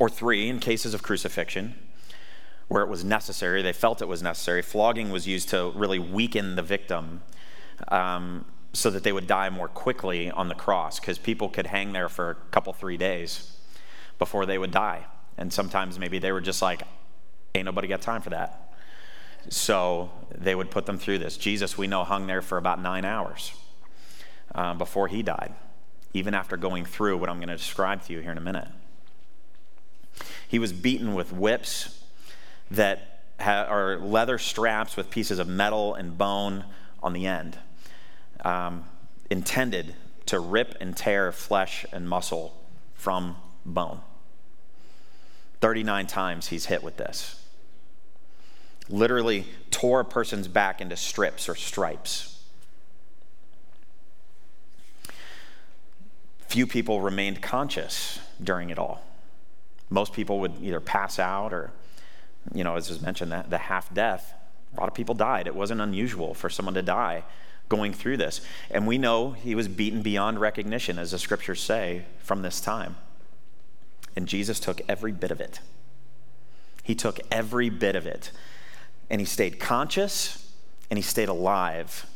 Or 0.00 0.08
three, 0.08 0.48
in 0.48 0.58
cases 0.58 0.94
of 0.94 1.02
crucifixion, 1.04 1.76
where 2.66 2.82
it 2.82 2.88
was 2.88 3.04
necessary, 3.04 3.62
they 3.62 3.72
felt 3.72 4.02
it 4.02 4.08
was 4.08 4.22
necessary, 4.22 4.62
flogging 4.62 5.10
was 5.10 5.28
used 5.28 5.48
to 5.50 5.70
really 5.74 6.00
weaken 6.00 6.56
the 6.56 6.62
victim 6.62 7.22
um, 7.88 8.44
so 8.72 8.90
that 8.90 9.04
they 9.04 9.12
would 9.12 9.28
die 9.28 9.48
more 9.48 9.68
quickly 9.68 10.30
on 10.30 10.48
the 10.48 10.54
cross 10.54 10.98
because 10.98 11.18
people 11.18 11.48
could 11.48 11.68
hang 11.68 11.92
there 11.92 12.08
for 12.08 12.30
a 12.30 12.34
couple, 12.50 12.72
three 12.72 12.96
days 12.96 13.56
before 14.18 14.44
they 14.44 14.58
would 14.58 14.72
die. 14.72 15.06
And 15.36 15.52
sometimes 15.52 16.00
maybe 16.00 16.18
they 16.18 16.32
were 16.32 16.40
just 16.40 16.60
like, 16.60 16.82
ain't 17.58 17.66
nobody 17.66 17.88
got 17.88 18.00
time 18.00 18.22
for 18.22 18.30
that. 18.30 18.72
So 19.48 20.10
they 20.34 20.54
would 20.54 20.70
put 20.70 20.86
them 20.86 20.98
through 20.98 21.18
this. 21.18 21.36
Jesus, 21.36 21.78
we 21.78 21.86
know, 21.86 22.04
hung 22.04 22.26
there 22.26 22.42
for 22.42 22.58
about 22.58 22.80
nine 22.80 23.04
hours 23.04 23.52
uh, 24.54 24.74
before 24.74 25.08
he 25.08 25.22
died, 25.22 25.54
even 26.12 26.34
after 26.34 26.56
going 26.56 26.84
through 26.84 27.16
what 27.18 27.28
I'm 27.28 27.36
going 27.38 27.48
to 27.48 27.56
describe 27.56 28.02
to 28.04 28.12
you 28.12 28.20
here 28.20 28.32
in 28.32 28.38
a 28.38 28.42
minute. 28.42 28.68
He 30.46 30.58
was 30.58 30.72
beaten 30.72 31.14
with 31.14 31.32
whips 31.32 32.02
that 32.70 33.20
ha- 33.40 33.66
are 33.68 33.98
leather 33.98 34.38
straps 34.38 34.96
with 34.96 35.10
pieces 35.10 35.38
of 35.38 35.48
metal 35.48 35.94
and 35.94 36.16
bone 36.16 36.64
on 37.02 37.12
the 37.12 37.26
end, 37.26 37.58
um, 38.44 38.84
intended 39.30 39.94
to 40.26 40.38
rip 40.40 40.74
and 40.80 40.96
tear 40.96 41.32
flesh 41.32 41.86
and 41.92 42.08
muscle 42.08 42.54
from 42.94 43.36
bone. 43.64 44.00
39 45.60 46.06
times 46.06 46.48
he's 46.48 46.66
hit 46.66 46.82
with 46.82 46.96
this. 46.96 47.42
Literally 48.90 49.46
tore 49.70 50.00
a 50.00 50.04
person's 50.04 50.48
back 50.48 50.80
into 50.80 50.96
strips 50.96 51.48
or 51.48 51.54
stripes. 51.54 52.42
Few 56.48 56.66
people 56.66 57.02
remained 57.02 57.42
conscious 57.42 58.18
during 58.42 58.70
it 58.70 58.78
all. 58.78 59.02
Most 59.90 60.12
people 60.12 60.40
would 60.40 60.62
either 60.62 60.80
pass 60.80 61.18
out 61.18 61.52
or, 61.52 61.70
you 62.54 62.64
know, 62.64 62.76
as 62.76 62.88
was 62.88 63.02
mentioned, 63.02 63.32
the, 63.32 63.44
the 63.48 63.58
half 63.58 63.92
death. 63.92 64.32
A 64.76 64.80
lot 64.80 64.88
of 64.88 64.94
people 64.94 65.14
died. 65.14 65.46
It 65.46 65.54
wasn't 65.54 65.80
unusual 65.80 66.34
for 66.34 66.48
someone 66.48 66.74
to 66.74 66.82
die 66.82 67.24
going 67.68 67.92
through 67.92 68.16
this. 68.16 68.40
And 68.70 68.86
we 68.86 68.98
know 68.98 69.32
he 69.32 69.54
was 69.54 69.68
beaten 69.68 70.02
beyond 70.02 70.40
recognition, 70.40 70.98
as 70.98 71.10
the 71.10 71.18
scriptures 71.18 71.60
say, 71.60 72.04
from 72.18 72.42
this 72.42 72.60
time. 72.60 72.96
And 74.16 74.26
Jesus 74.26 74.58
took 74.58 74.80
every 74.88 75.12
bit 75.12 75.30
of 75.30 75.40
it. 75.40 75.60
He 76.82 76.94
took 76.94 77.20
every 77.30 77.68
bit 77.68 77.94
of 77.94 78.06
it. 78.06 78.30
And 79.10 79.20
he 79.20 79.24
stayed 79.24 79.58
conscious 79.58 80.52
and 80.90 80.98
he 80.98 81.02
stayed 81.02 81.28
alive 81.28 82.06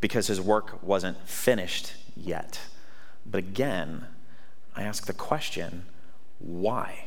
because 0.00 0.26
his 0.26 0.40
work 0.40 0.82
wasn't 0.82 1.28
finished 1.28 1.94
yet. 2.16 2.60
But 3.26 3.38
again, 3.38 4.06
I 4.76 4.82
ask 4.82 5.06
the 5.06 5.12
question 5.12 5.84
why? 6.38 7.06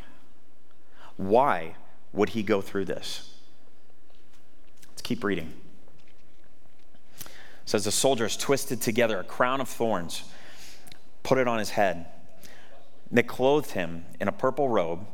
Why 1.17 1.75
would 2.11 2.29
he 2.29 2.43
go 2.43 2.61
through 2.61 2.85
this? 2.85 3.33
Let's 4.89 5.01
keep 5.01 5.23
reading. 5.23 5.53
It 7.19 7.29
says 7.65 7.85
the 7.85 7.91
soldiers 7.91 8.37
twisted 8.37 8.81
together 8.81 9.19
a 9.19 9.23
crown 9.23 9.61
of 9.61 9.69
thorns, 9.69 10.23
put 11.23 11.37
it 11.37 11.47
on 11.47 11.59
his 11.59 11.71
head 11.71 12.07
they 13.13 13.23
clothed 13.23 13.71
him 13.71 14.05
in 14.19 14.27
a 14.27 14.31
purple 14.31 14.67
robe 14.67 15.05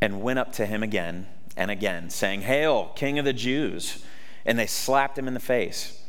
and 0.00 0.20
went 0.20 0.40
up 0.40 0.52
to 0.54 0.66
him 0.66 0.82
again 0.82 1.28
and 1.56 1.70
again, 1.70 2.10
saying, 2.10 2.42
Hail, 2.42 2.92
King 2.94 3.18
of 3.18 3.24
the 3.24 3.32
Jews! 3.32 4.04
And 4.44 4.58
they 4.58 4.66
slapped 4.66 5.18
him 5.18 5.28
in 5.28 5.34
the 5.34 5.40
face. 5.40 6.02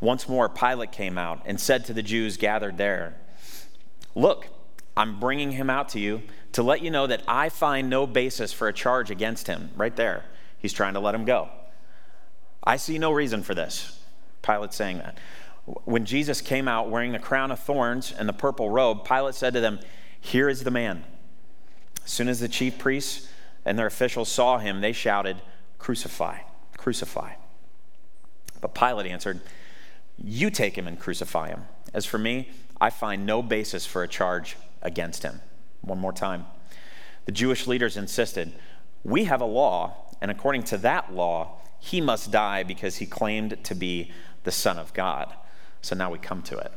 Once 0.00 0.28
more, 0.28 0.48
Pilate 0.48 0.92
came 0.92 1.18
out 1.18 1.42
and 1.44 1.60
said 1.60 1.84
to 1.84 1.92
the 1.92 2.02
Jews 2.02 2.36
gathered 2.36 2.78
there, 2.78 3.14
Look, 4.14 4.48
I'm 4.96 5.20
bringing 5.20 5.52
him 5.52 5.68
out 5.68 5.88
to 5.90 6.00
you 6.00 6.22
to 6.52 6.62
let 6.62 6.82
you 6.82 6.90
know 6.90 7.06
that 7.06 7.22
I 7.26 7.48
find 7.48 7.90
no 7.90 8.06
basis 8.06 8.52
for 8.52 8.68
a 8.68 8.72
charge 8.72 9.10
against 9.10 9.46
him. 9.46 9.70
Right 9.76 9.94
there. 9.94 10.24
He's 10.58 10.72
trying 10.72 10.94
to 10.94 11.00
let 11.00 11.14
him 11.14 11.24
go. 11.24 11.48
I 12.62 12.76
see 12.76 12.98
no 12.98 13.12
reason 13.12 13.42
for 13.42 13.54
this. 13.54 14.00
Pilate 14.42 14.72
saying 14.72 14.98
that. 14.98 15.18
When 15.66 16.04
Jesus 16.04 16.40
came 16.40 16.68
out 16.68 16.90
wearing 16.90 17.12
the 17.12 17.18
crown 17.18 17.50
of 17.50 17.58
thorns 17.58 18.12
and 18.12 18.28
the 18.28 18.32
purple 18.32 18.70
robe, 18.70 19.04
Pilate 19.04 19.34
said 19.34 19.52
to 19.54 19.60
them, 19.60 19.80
here 20.24 20.48
is 20.48 20.64
the 20.64 20.70
man. 20.70 21.04
As 22.02 22.10
soon 22.10 22.28
as 22.28 22.40
the 22.40 22.48
chief 22.48 22.78
priests 22.78 23.28
and 23.64 23.78
their 23.78 23.86
officials 23.86 24.28
saw 24.28 24.58
him, 24.58 24.80
they 24.80 24.92
shouted, 24.92 25.40
Crucify, 25.78 26.38
crucify. 26.76 27.32
But 28.60 28.74
Pilate 28.74 29.06
answered, 29.06 29.40
You 30.16 30.50
take 30.50 30.76
him 30.76 30.86
and 30.86 30.98
crucify 30.98 31.48
him. 31.48 31.64
As 31.92 32.06
for 32.06 32.18
me, 32.18 32.50
I 32.80 32.90
find 32.90 33.26
no 33.26 33.42
basis 33.42 33.86
for 33.86 34.02
a 34.02 34.08
charge 34.08 34.56
against 34.82 35.22
him. 35.22 35.40
One 35.80 35.98
more 35.98 36.12
time. 36.12 36.46
The 37.26 37.32
Jewish 37.32 37.66
leaders 37.66 37.96
insisted, 37.96 38.52
We 39.02 39.24
have 39.24 39.40
a 39.40 39.46
law, 39.46 40.08
and 40.20 40.30
according 40.30 40.64
to 40.64 40.78
that 40.78 41.12
law, 41.12 41.60
he 41.78 42.00
must 42.00 42.30
die 42.30 42.62
because 42.62 42.96
he 42.96 43.06
claimed 43.06 43.62
to 43.64 43.74
be 43.74 44.10
the 44.44 44.50
Son 44.50 44.78
of 44.78 44.94
God. 44.94 45.34
So 45.82 45.94
now 45.94 46.10
we 46.10 46.18
come 46.18 46.42
to 46.42 46.56
it. 46.56 46.72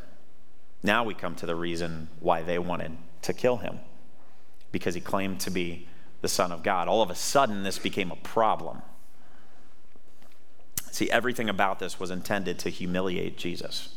Now 0.84 1.04
we 1.04 1.14
come 1.14 1.36
to 1.36 1.46
the 1.46 1.56
reason 1.56 2.10
why 2.20 2.42
they 2.42 2.60
wanted 2.60 2.98
to 3.22 3.34
kill 3.34 3.58
him 3.58 3.80
because 4.72 4.96
he 4.96 5.02
claimed 5.02 5.40
to 5.42 5.50
be 5.50 5.88
the 6.22 6.28
Son 6.28 6.52
of 6.52 6.64
God. 6.64 6.88
All 6.88 7.02
of 7.02 7.10
a 7.10 7.16
sudden, 7.16 7.64
this 7.64 7.80
became 7.80 8.12
a 8.12 8.16
problem. 8.16 8.82
See, 10.92 11.10
everything 11.12 11.50
about 11.50 11.80
this 11.80 12.00
was 12.00 12.10
intended 12.10 12.58
to 12.60 12.70
humiliate 12.70 13.38
Jesus. 13.38 13.96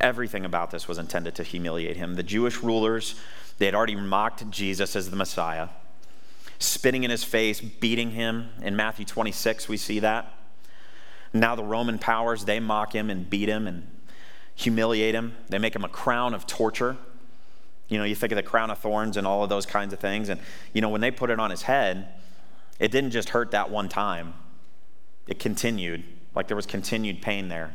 Everything 0.00 0.44
about 0.44 0.72
this 0.72 0.88
was 0.88 0.98
intended 0.98 1.34
to 1.36 1.44
humiliate 1.44 1.96
him. 1.96 2.14
The 2.14 2.24
Jewish 2.24 2.62
rulers, 2.62 3.14
they 3.58 3.66
had 3.66 3.74
already 3.74 3.94
mocked 3.94 4.50
Jesus 4.50 4.96
as 4.96 5.10
the 5.10 5.16
Messiah, 5.16 5.68
spitting 6.58 7.04
in 7.04 7.10
his 7.10 7.22
face, 7.22 7.60
beating 7.60 8.10
him. 8.10 8.48
In 8.60 8.74
Matthew 8.74 9.04
26, 9.04 9.68
we 9.68 9.76
see 9.76 10.00
that. 10.00 10.32
Now, 11.32 11.54
the 11.54 11.62
Roman 11.62 11.98
powers, 11.98 12.44
they 12.44 12.58
mock 12.58 12.94
him 12.94 13.08
and 13.08 13.30
beat 13.30 13.48
him 13.48 13.66
and 13.66 13.86
humiliate 14.54 15.14
him. 15.14 15.36
They 15.48 15.58
make 15.58 15.76
him 15.76 15.84
a 15.84 15.88
crown 15.88 16.34
of 16.34 16.46
torture. 16.46 16.96
You 17.92 17.98
know, 17.98 18.04
you 18.04 18.14
think 18.14 18.32
of 18.32 18.36
the 18.36 18.42
crown 18.42 18.70
of 18.70 18.78
thorns 18.78 19.18
and 19.18 19.26
all 19.26 19.42
of 19.42 19.50
those 19.50 19.66
kinds 19.66 19.92
of 19.92 20.00
things. 20.00 20.30
And, 20.30 20.40
you 20.72 20.80
know, 20.80 20.88
when 20.88 21.02
they 21.02 21.10
put 21.10 21.28
it 21.28 21.38
on 21.38 21.50
his 21.50 21.62
head, 21.62 22.08
it 22.80 22.90
didn't 22.90 23.10
just 23.10 23.28
hurt 23.28 23.50
that 23.50 23.70
one 23.70 23.90
time, 23.90 24.32
it 25.26 25.38
continued. 25.38 26.02
Like 26.34 26.48
there 26.48 26.56
was 26.56 26.64
continued 26.64 27.20
pain 27.20 27.48
there. 27.48 27.74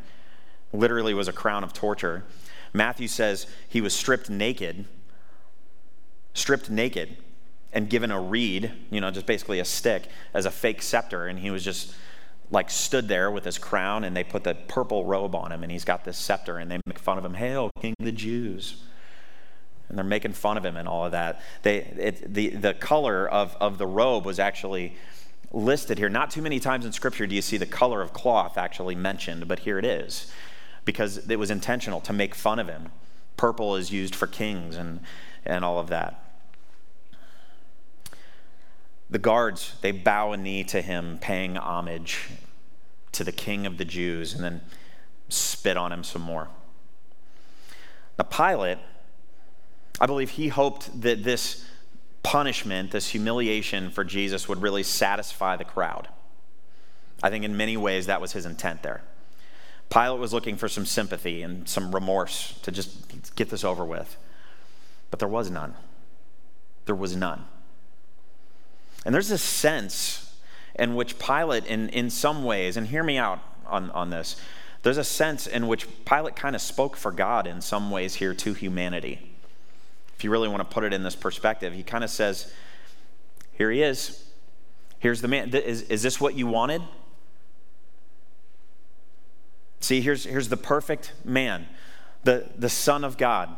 Literally 0.73 1.13
was 1.13 1.27
a 1.27 1.33
crown 1.33 1.63
of 1.63 1.71
torture. 1.71 2.23
Matthew 2.73 3.07
says 3.07 3.45
he 3.69 3.79
was 3.79 3.93
stripped 3.93 4.27
naked, 4.27 4.85
stripped 6.33 6.71
naked, 6.71 7.17
and 7.71 7.87
given 7.87 8.09
a 8.09 8.19
reed, 8.19 8.71
you 8.89 8.99
know, 8.99 9.11
just 9.11 9.27
basically 9.27 9.59
a 9.59 9.65
stick, 9.65 10.07
as 10.33 10.47
a 10.47 10.51
fake 10.51 10.81
scepter. 10.81 11.27
And 11.27 11.37
he 11.37 11.51
was 11.51 11.63
just 11.63 11.93
like 12.49 12.71
stood 12.71 13.07
there 13.07 13.29
with 13.29 13.45
his 13.45 13.59
crown, 13.59 14.03
and 14.03 14.17
they 14.17 14.23
put 14.23 14.43
the 14.43 14.55
purple 14.55 15.05
robe 15.05 15.35
on 15.35 15.51
him, 15.51 15.61
and 15.61 15.71
he's 15.71 15.85
got 15.85 16.05
this 16.05 16.17
scepter, 16.17 16.57
and 16.57 16.71
they 16.71 16.79
make 16.87 16.97
fun 16.97 17.19
of 17.19 17.23
him. 17.23 17.35
Hail, 17.35 17.69
King 17.79 17.93
of 17.99 18.05
the 18.05 18.11
Jews 18.11 18.81
and 19.89 19.97
they're 19.97 20.05
making 20.05 20.33
fun 20.33 20.57
of 20.57 20.65
him 20.65 20.77
and 20.77 20.87
all 20.87 21.05
of 21.05 21.11
that. 21.11 21.41
They, 21.63 21.77
it, 21.77 22.33
the, 22.33 22.49
the 22.49 22.73
color 22.73 23.27
of, 23.27 23.55
of 23.59 23.77
the 23.77 23.87
robe 23.87 24.25
was 24.25 24.39
actually 24.39 24.95
listed 25.51 25.97
here. 25.97 26.09
Not 26.09 26.31
too 26.31 26.41
many 26.41 26.59
times 26.59 26.85
in 26.85 26.91
Scripture 26.91 27.25
do 27.25 27.35
you 27.35 27.41
see 27.41 27.57
the 27.57 27.65
color 27.65 28.01
of 28.01 28.13
cloth 28.13 28.57
actually 28.57 28.95
mentioned, 28.95 29.47
but 29.47 29.59
here 29.59 29.79
it 29.79 29.85
is 29.85 30.31
because 30.85 31.29
it 31.29 31.37
was 31.37 31.51
intentional 31.51 32.01
to 32.01 32.13
make 32.13 32.35
fun 32.35 32.59
of 32.59 32.67
him. 32.67 32.91
Purple 33.37 33.75
is 33.75 33.91
used 33.91 34.15
for 34.15 34.27
kings 34.27 34.75
and, 34.75 35.01
and 35.45 35.63
all 35.63 35.79
of 35.79 35.87
that. 35.87 36.23
The 39.09 39.19
guards, 39.19 39.75
they 39.81 39.91
bow 39.91 40.33
a 40.33 40.37
knee 40.37 40.63
to 40.65 40.81
him, 40.81 41.17
paying 41.21 41.55
homage 41.55 42.27
to 43.13 43.23
the 43.23 43.31
king 43.31 43.65
of 43.65 43.77
the 43.77 43.85
Jews, 43.85 44.33
and 44.33 44.43
then 44.43 44.61
spit 45.29 45.77
on 45.77 45.93
him 45.93 46.03
some 46.03 46.21
more. 46.21 46.49
Now, 48.17 48.25
Pilate 48.25 48.79
I 49.99 50.05
believe 50.05 50.31
he 50.31 50.49
hoped 50.49 51.01
that 51.01 51.23
this 51.23 51.65
punishment, 52.23 52.91
this 52.91 53.09
humiliation 53.09 53.89
for 53.89 54.03
Jesus 54.03 54.47
would 54.47 54.61
really 54.61 54.83
satisfy 54.83 55.55
the 55.55 55.63
crowd. 55.63 56.07
I 57.23 57.29
think 57.29 57.43
in 57.43 57.57
many 57.57 57.77
ways 57.77 58.05
that 58.05 58.21
was 58.21 58.33
his 58.33 58.45
intent 58.45 58.83
there. 58.83 59.01
Pilate 59.89 60.19
was 60.19 60.33
looking 60.33 60.57
for 60.57 60.67
some 60.67 60.85
sympathy 60.85 61.41
and 61.41 61.67
some 61.67 61.95
remorse 61.95 62.59
to 62.63 62.71
just 62.71 63.35
get 63.35 63.49
this 63.49 63.63
over 63.63 63.85
with. 63.85 64.17
But 65.09 65.19
there 65.19 65.27
was 65.29 65.49
none. 65.49 65.73
There 66.85 66.95
was 66.95 67.15
none. 67.15 67.45
And 69.05 69.15
there's 69.15 69.29
this 69.29 69.41
sense 69.41 70.35
in 70.75 70.95
which 70.95 71.17
Pilate, 71.17 71.65
in, 71.65 71.89
in 71.89 72.09
some 72.09 72.43
ways, 72.43 72.77
and 72.77 72.87
hear 72.87 73.03
me 73.03 73.17
out 73.17 73.39
on, 73.65 73.89
on 73.91 74.09
this, 74.09 74.35
there's 74.83 74.97
a 74.97 75.03
sense 75.03 75.47
in 75.47 75.67
which 75.67 75.87
Pilate 76.05 76.35
kind 76.35 76.55
of 76.55 76.61
spoke 76.61 76.97
for 76.97 77.11
God 77.11 77.47
in 77.47 77.61
some 77.61 77.89
ways 77.89 78.15
here 78.15 78.33
to 78.33 78.53
humanity 78.53 79.36
if 80.17 80.23
you 80.23 80.31
really 80.31 80.47
want 80.47 80.67
to 80.67 80.73
put 80.73 80.83
it 80.83 80.93
in 80.93 81.03
this 81.03 81.15
perspective, 81.15 81.73
he 81.73 81.83
kind 81.83 82.03
of 82.03 82.09
says, 82.09 82.51
Here 83.51 83.69
he 83.69 83.83
is. 83.83 84.23
Here's 84.97 85.21
the 85.21 85.27
man. 85.27 85.53
Is, 85.53 85.83
is 85.83 86.01
this 86.01 86.19
what 86.19 86.33
you 86.33 86.47
wanted? 86.47 86.81
See, 89.79 90.01
here's, 90.01 90.23
here's 90.23 90.49
the 90.49 90.57
perfect 90.57 91.13
man, 91.23 91.67
the, 92.23 92.49
the 92.57 92.67
Son 92.67 93.03
of 93.03 93.15
God, 93.15 93.49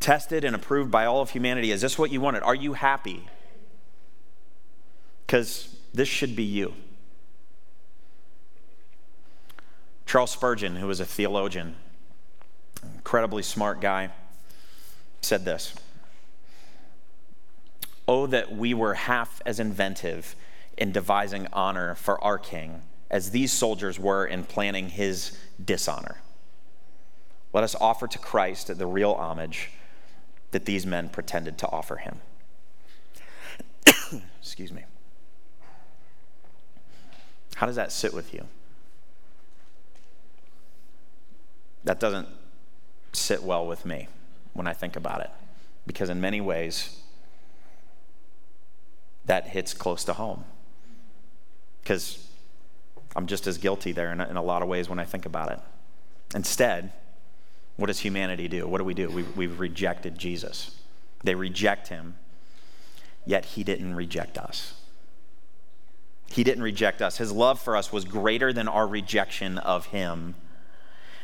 tested 0.00 0.44
and 0.44 0.54
approved 0.54 0.90
by 0.90 1.06
all 1.06 1.22
of 1.22 1.30
humanity. 1.30 1.72
Is 1.72 1.80
this 1.80 1.98
what 1.98 2.12
you 2.12 2.20
wanted? 2.20 2.42
Are 2.42 2.54
you 2.54 2.74
happy? 2.74 3.26
Because 5.26 5.74
this 5.94 6.08
should 6.08 6.36
be 6.36 6.42
you. 6.42 6.74
Charles 10.04 10.30
Spurgeon, 10.30 10.76
who 10.76 10.86
was 10.86 11.00
a 11.00 11.06
theologian, 11.06 11.76
incredibly 12.96 13.42
smart 13.42 13.80
guy, 13.80 14.10
said 15.20 15.44
this 15.44 15.74
Oh, 18.08 18.26
that 18.26 18.52
we 18.52 18.74
were 18.74 18.94
half 18.94 19.40
as 19.46 19.60
inventive 19.60 20.34
in 20.76 20.90
devising 20.90 21.46
honor 21.52 21.94
for 21.94 22.22
our 22.24 22.38
king 22.38 22.82
as 23.10 23.30
these 23.30 23.52
soldiers 23.52 23.98
were 23.98 24.26
in 24.26 24.44
planning 24.44 24.88
his 24.88 25.38
dishonor. 25.64 26.16
Let 27.52 27.64
us 27.64 27.74
offer 27.80 28.06
to 28.08 28.18
Christ 28.18 28.76
the 28.76 28.86
real 28.86 29.12
homage 29.12 29.70
that 30.52 30.64
these 30.64 30.86
men 30.86 31.08
pretended 31.08 31.58
to 31.58 31.68
offer 31.68 31.96
him. 31.96 32.20
Excuse 34.40 34.72
me. 34.72 34.84
How 37.56 37.66
does 37.66 37.76
that 37.76 37.92
sit 37.92 38.14
with 38.14 38.32
you? 38.32 38.46
That 41.84 42.00
doesn't 42.00 42.28
sit 43.12 43.42
well 43.42 43.66
with 43.66 43.84
me 43.84 44.08
when 44.52 44.66
I 44.66 44.72
think 44.72 44.96
about 44.96 45.20
it, 45.20 45.30
because 45.86 46.10
in 46.10 46.20
many 46.20 46.40
ways, 46.40 47.00
that 49.26 49.48
hits 49.48 49.74
close 49.74 50.04
to 50.04 50.12
home. 50.14 50.44
Because 51.82 52.26
I'm 53.16 53.26
just 53.26 53.46
as 53.46 53.58
guilty 53.58 53.92
there 53.92 54.12
in 54.12 54.20
a, 54.20 54.28
in 54.28 54.36
a 54.36 54.42
lot 54.42 54.62
of 54.62 54.68
ways 54.68 54.88
when 54.88 54.98
I 54.98 55.04
think 55.04 55.26
about 55.26 55.50
it. 55.50 55.60
Instead, 56.34 56.92
what 57.76 57.86
does 57.86 58.00
humanity 58.00 58.48
do? 58.48 58.66
What 58.66 58.78
do 58.78 58.84
we 58.84 58.94
do? 58.94 59.08
We, 59.08 59.22
we've 59.22 59.58
rejected 59.58 60.18
Jesus. 60.18 60.76
They 61.24 61.34
reject 61.34 61.88
him, 61.88 62.16
yet 63.24 63.44
he 63.44 63.64
didn't 63.64 63.94
reject 63.94 64.38
us. 64.38 64.74
He 66.30 66.44
didn't 66.44 66.62
reject 66.62 67.02
us. 67.02 67.18
His 67.18 67.32
love 67.32 67.60
for 67.60 67.76
us 67.76 67.92
was 67.92 68.04
greater 68.04 68.52
than 68.52 68.68
our 68.68 68.86
rejection 68.86 69.58
of 69.58 69.86
him, 69.86 70.36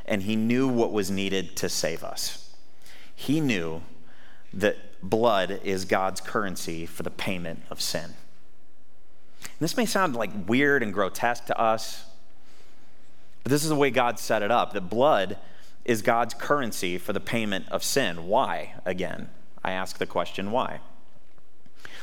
and 0.04 0.22
he 0.22 0.34
knew 0.34 0.66
what 0.66 0.92
was 0.92 1.10
needed 1.10 1.56
to 1.56 1.68
save 1.68 2.02
us. 2.02 2.45
He 3.16 3.40
knew 3.40 3.82
that 4.52 4.76
blood 5.02 5.60
is 5.64 5.84
God's 5.84 6.20
currency 6.20 6.86
for 6.86 7.02
the 7.02 7.10
payment 7.10 7.62
of 7.70 7.80
sin. 7.80 8.04
And 8.04 9.58
this 9.60 9.76
may 9.76 9.86
sound 9.86 10.14
like 10.14 10.30
weird 10.46 10.82
and 10.82 10.92
grotesque 10.92 11.46
to 11.46 11.58
us, 11.58 12.04
but 13.42 13.50
this 13.50 13.62
is 13.62 13.70
the 13.70 13.76
way 13.76 13.90
God 13.90 14.18
set 14.18 14.42
it 14.42 14.50
up 14.50 14.72
that 14.74 14.90
blood 14.90 15.38
is 15.84 16.02
God's 16.02 16.34
currency 16.34 16.98
for 16.98 17.12
the 17.12 17.20
payment 17.20 17.68
of 17.70 17.82
sin. 17.82 18.26
Why? 18.26 18.74
Again, 18.84 19.30
I 19.64 19.72
ask 19.72 19.98
the 19.98 20.06
question, 20.06 20.50
why? 20.50 20.80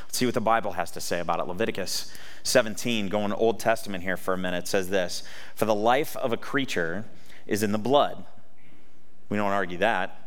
Let's 0.06 0.18
see 0.18 0.26
what 0.26 0.34
the 0.34 0.40
Bible 0.40 0.72
has 0.72 0.90
to 0.92 1.00
say 1.00 1.20
about 1.20 1.40
it. 1.40 1.46
Leviticus 1.46 2.12
17, 2.44 3.08
going 3.08 3.32
Old 3.32 3.60
Testament 3.60 4.04
here 4.04 4.16
for 4.16 4.34
a 4.34 4.38
minute, 4.38 4.66
says 4.66 4.88
this 4.88 5.22
For 5.54 5.64
the 5.64 5.74
life 5.74 6.16
of 6.16 6.32
a 6.32 6.36
creature 6.36 7.04
is 7.46 7.62
in 7.62 7.72
the 7.72 7.78
blood. 7.78 8.24
We 9.28 9.36
don't 9.36 9.52
argue 9.52 9.78
that. 9.78 10.23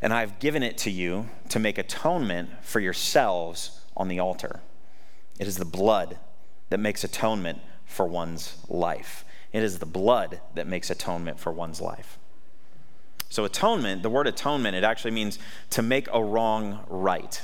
And 0.00 0.12
I've 0.12 0.38
given 0.38 0.62
it 0.62 0.78
to 0.78 0.90
you 0.90 1.28
to 1.48 1.58
make 1.58 1.78
atonement 1.78 2.50
for 2.62 2.80
yourselves 2.80 3.80
on 3.96 4.08
the 4.08 4.18
altar. 4.18 4.60
It 5.38 5.46
is 5.46 5.56
the 5.56 5.64
blood 5.64 6.18
that 6.70 6.78
makes 6.78 7.04
atonement 7.04 7.60
for 7.84 8.06
one's 8.06 8.58
life. 8.68 9.24
It 9.52 9.62
is 9.62 9.78
the 9.78 9.86
blood 9.86 10.40
that 10.54 10.66
makes 10.66 10.90
atonement 10.90 11.40
for 11.40 11.52
one's 11.52 11.80
life. 11.80 12.18
So, 13.30 13.44
atonement, 13.44 14.02
the 14.02 14.10
word 14.10 14.26
atonement, 14.26 14.74
it 14.74 14.84
actually 14.84 15.10
means 15.10 15.38
to 15.70 15.82
make 15.82 16.08
a 16.12 16.22
wrong 16.22 16.84
right. 16.88 17.42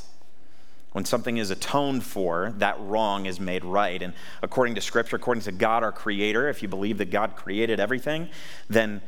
When 0.93 1.05
something 1.05 1.39
is 1.39 1.51
atoned 1.51 2.05
for, 2.05 2.55
that 2.59 2.79
wrong 2.81 3.27
is 3.27 3.41
made 3.41 3.65
right. 3.65 4.01
And 4.01 4.15
according 4.43 4.77
to 4.77 4.81
Scripture, 4.81 5.17
according 5.17 5.43
to 5.43 5.53
God, 5.53 5.83
our 5.83 5.93
Creator, 5.93 6.49
if 6.49 6.63
you 6.63 6.69
believe 6.69 6.99
that 6.99 7.11
God 7.11 7.37
created 7.37 7.81
everything, 7.81 8.29
then 8.69 9.03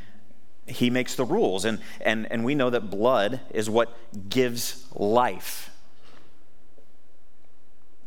He 0.66 0.90
makes 0.90 1.14
the 1.14 1.24
rules. 1.24 1.64
And, 1.64 1.80
and, 2.00 2.30
and 2.30 2.44
we 2.44 2.54
know 2.54 2.70
that 2.70 2.90
blood 2.90 3.40
is 3.50 3.70
what 3.70 3.96
gives 4.28 4.86
life. 4.94 5.70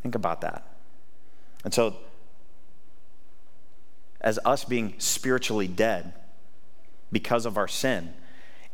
Think 0.03 0.15
about 0.15 0.41
that. 0.41 0.65
And 1.63 1.73
so, 1.73 1.97
as 4.21 4.39
us 4.43 4.65
being 4.65 4.95
spiritually 4.97 5.67
dead 5.67 6.13
because 7.11 7.45
of 7.45 7.57
our 7.57 7.67
sin, 7.67 8.13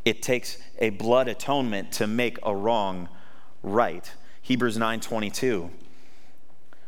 it 0.04 0.22
takes 0.22 0.58
a 0.80 0.92
blood 0.92 1.28
atonement 1.28 1.92
to 1.94 2.08
make 2.08 2.38
a 2.44 2.56
wrong 2.56 3.10
right. 3.64 4.12
Hebrews 4.42 4.78
9:22 4.78 5.72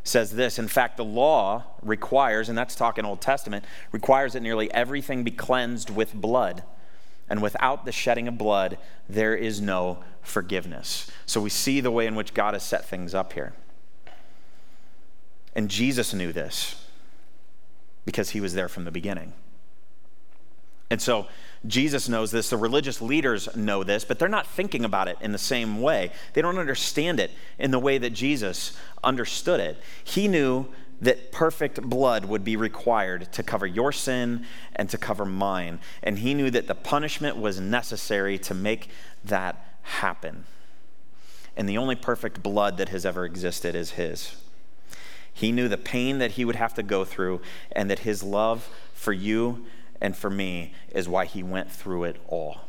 says 0.04 0.32
this, 0.32 0.58
in 0.58 0.68
fact 0.68 0.96
the 0.96 1.04
law 1.04 1.64
requires 1.82 2.48
and 2.48 2.58
that's 2.58 2.76
talking 2.76 3.04
Old 3.04 3.20
Testament, 3.20 3.66
requires 3.92 4.34
that 4.34 4.42
nearly 4.42 4.72
everything 4.72 5.24
be 5.24 5.32
cleansed 5.32 5.90
with 5.90 6.14
blood. 6.14 6.64
And 7.30 7.42
without 7.42 7.86
the 7.86 7.92
shedding 7.92 8.28
of 8.28 8.38
blood, 8.38 8.78
there 9.10 9.36
is 9.36 9.60
no 9.60 10.00
forgiveness. 10.22 11.12
So 11.26 11.42
we 11.42 11.50
see 11.50 11.82
the 11.82 11.92
way 11.92 12.08
in 12.08 12.16
which 12.16 12.34
God 12.34 12.54
has 12.54 12.64
set 12.64 12.86
things 12.86 13.14
up 13.14 13.34
here. 13.34 13.54
And 15.56 15.70
Jesus 15.70 16.14
knew 16.14 16.32
this 16.32 16.86
because 18.06 18.30
he 18.30 18.40
was 18.40 18.54
there 18.54 18.70
from 18.70 18.86
the 18.86 18.92
beginning. 18.92 19.34
And 20.90 21.02
so 21.02 21.28
Jesus 21.66 22.08
knows 22.08 22.32
this. 22.32 22.50
The 22.50 22.58
religious 22.58 23.02
leaders 23.02 23.54
know 23.56 23.84
this, 23.84 24.06
but 24.06 24.20
they're 24.20 24.30
not 24.30 24.48
thinking 24.48 24.86
about 24.86 25.08
it 25.08 25.18
in 25.20 25.32
the 25.34 25.38
same 25.38 25.82
way. 25.82 26.12
They 26.34 26.42
don't 26.42 26.58
understand 26.58 27.20
it 27.20 27.32
in 27.60 27.72
the 27.72 27.80
way 27.80 27.98
that 27.98 28.12
Jesus 28.12 28.78
understood 29.04 29.60
it. 29.60 29.78
He 30.04 30.28
knew 30.28 30.68
that 31.02 31.32
perfect 31.32 31.82
blood 31.82 32.26
would 32.26 32.44
be 32.44 32.56
required 32.56 33.32
to 33.34 33.44
cover 33.44 33.68
your 33.68 33.92
sin 33.92 34.46
and 34.76 34.90
to 34.90 34.98
cover 34.98 35.26
mine. 35.26 35.80
And 36.02 36.20
he 36.20 36.34
knew 36.34 36.50
that 36.52 36.68
the 36.68 36.76
punishment 36.76 37.38
was 37.38 37.60
necessary 37.60 38.38
to 38.40 38.54
make 38.54 38.90
that 39.24 39.78
happen. 39.84 40.46
And 41.56 41.68
the 41.68 41.78
only 41.78 41.96
perfect 41.96 42.42
blood 42.42 42.78
that 42.78 42.90
has 42.90 43.06
ever 43.06 43.26
existed 43.26 43.76
is 43.76 43.92
his. 43.92 44.36
He 45.34 45.52
knew 45.52 45.68
the 45.68 45.78
pain 45.78 46.18
that 46.18 46.32
he 46.32 46.46
would 46.46 46.56
have 46.56 46.74
to 46.76 46.84
go 46.84 47.06
through, 47.06 47.42
and 47.72 47.92
that 47.92 48.00
his 48.00 48.24
love 48.24 48.70
for 48.94 49.14
you 49.14 49.66
and 50.02 50.16
for 50.16 50.30
me 50.30 50.74
is 50.92 51.08
why 51.08 51.26
he 51.26 51.44
went 51.44 51.72
through 51.72 52.06
it 52.06 52.18
all. 52.28 52.62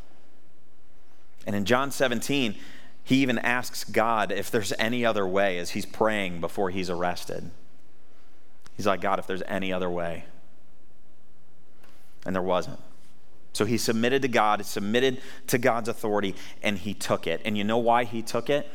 And 1.46 1.56
in 1.56 1.64
John 1.64 1.90
17, 1.90 2.56
he 3.04 3.16
even 3.22 3.38
asks 3.38 3.84
God 3.84 4.30
if 4.30 4.50
there's 4.50 4.74
any 4.78 5.02
other 5.02 5.26
way 5.26 5.56
as 5.58 5.70
he's 5.70 5.86
praying 5.86 6.42
before 6.42 6.68
he's 6.68 6.90
arrested. 6.90 7.50
He's 8.78 8.86
like, 8.86 9.00
God, 9.00 9.18
if 9.18 9.26
there's 9.26 9.42
any 9.42 9.72
other 9.72 9.90
way. 9.90 10.24
And 12.24 12.34
there 12.34 12.42
wasn't. 12.42 12.78
So 13.52 13.64
he 13.64 13.76
submitted 13.76 14.22
to 14.22 14.28
God, 14.28 14.64
submitted 14.64 15.20
to 15.48 15.58
God's 15.58 15.88
authority, 15.88 16.36
and 16.62 16.78
he 16.78 16.94
took 16.94 17.26
it. 17.26 17.42
And 17.44 17.58
you 17.58 17.64
know 17.64 17.78
why 17.78 18.04
he 18.04 18.22
took 18.22 18.48
it? 18.48 18.70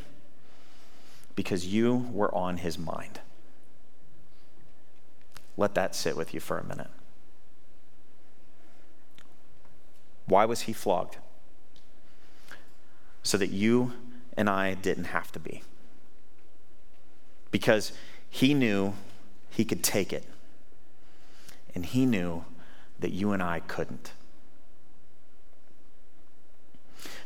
Because 1.37 1.65
you 1.65 2.09
were 2.11 2.35
on 2.35 2.57
his 2.57 2.77
mind. 2.77 3.21
Let 5.55 5.73
that 5.75 5.95
sit 5.95 6.17
with 6.17 6.33
you 6.33 6.41
for 6.41 6.57
a 6.57 6.65
minute. 6.65 6.89
Why 10.25 10.43
was 10.43 10.63
he 10.63 10.73
flogged? 10.73 11.15
So 13.23 13.37
that 13.37 13.51
you 13.51 13.93
and 14.35 14.49
I 14.49 14.73
didn't 14.73 15.05
have 15.05 15.31
to 15.31 15.39
be. 15.39 15.63
Because 17.51 17.93
he 18.29 18.53
knew 18.53 18.95
he 19.53 19.63
could 19.63 19.83
take 19.83 20.11
it. 20.11 20.25
And 21.75 21.85
he 21.85 22.05
knew 22.05 22.45
that 22.99 23.11
you 23.11 23.31
and 23.31 23.41
I 23.41 23.59
couldn't. 23.61 24.11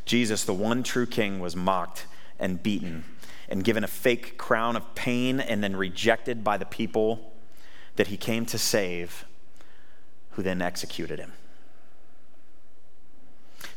Jesus, 0.04 0.44
the 0.44 0.54
one 0.54 0.82
true 0.82 1.06
king, 1.06 1.38
was 1.40 1.54
mocked 1.54 2.06
and 2.38 2.62
beaten 2.62 3.04
and 3.48 3.64
given 3.64 3.84
a 3.84 3.88
fake 3.88 4.36
crown 4.38 4.76
of 4.76 4.94
pain 4.94 5.40
and 5.40 5.62
then 5.62 5.76
rejected 5.76 6.44
by 6.44 6.56
the 6.56 6.64
people 6.64 7.32
that 7.96 8.08
he 8.08 8.16
came 8.16 8.46
to 8.46 8.58
save, 8.58 9.24
who 10.32 10.42
then 10.42 10.62
executed 10.62 11.18
him. 11.18 11.32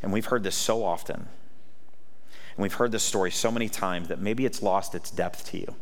And 0.01 0.11
we've 0.11 0.25
heard 0.25 0.43
this 0.43 0.55
so 0.55 0.83
often. 0.83 1.27
And 2.55 2.57
we've 2.57 2.73
heard 2.73 2.91
this 2.91 3.03
story 3.03 3.31
so 3.31 3.51
many 3.51 3.69
times 3.69 4.09
that 4.09 4.19
maybe 4.19 4.45
it's 4.45 4.61
lost 4.61 4.93
its 4.93 5.09
depth 5.09 5.49
to 5.51 5.57
you. 5.57 5.75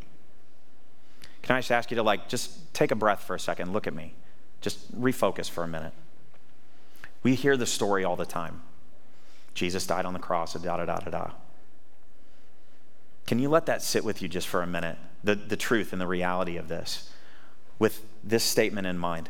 Can 1.50 1.56
I 1.56 1.60
just 1.62 1.72
ask 1.72 1.90
you 1.90 1.96
to, 1.96 2.04
like, 2.04 2.28
just 2.28 2.72
take 2.72 2.92
a 2.92 2.94
breath 2.94 3.24
for 3.24 3.34
a 3.34 3.40
second, 3.40 3.72
look 3.72 3.88
at 3.88 3.92
me, 3.92 4.14
just 4.60 4.96
refocus 4.96 5.50
for 5.50 5.64
a 5.64 5.66
minute. 5.66 5.92
We 7.24 7.34
hear 7.34 7.56
the 7.56 7.66
story 7.66 8.04
all 8.04 8.14
the 8.14 8.24
time 8.24 8.62
Jesus 9.54 9.84
died 9.84 10.04
on 10.04 10.12
the 10.12 10.20
cross, 10.20 10.54
da 10.54 10.76
da 10.76 10.84
da 10.84 10.98
da 10.98 11.10
da. 11.10 11.30
Can 13.26 13.40
you 13.40 13.48
let 13.48 13.66
that 13.66 13.82
sit 13.82 14.04
with 14.04 14.22
you 14.22 14.28
just 14.28 14.46
for 14.46 14.62
a 14.62 14.66
minute? 14.68 14.96
The, 15.24 15.34
the 15.34 15.56
truth 15.56 15.92
and 15.92 16.00
the 16.00 16.06
reality 16.06 16.56
of 16.56 16.68
this 16.68 17.10
with 17.80 18.04
this 18.22 18.44
statement 18.44 18.86
in 18.86 18.96
mind. 18.96 19.28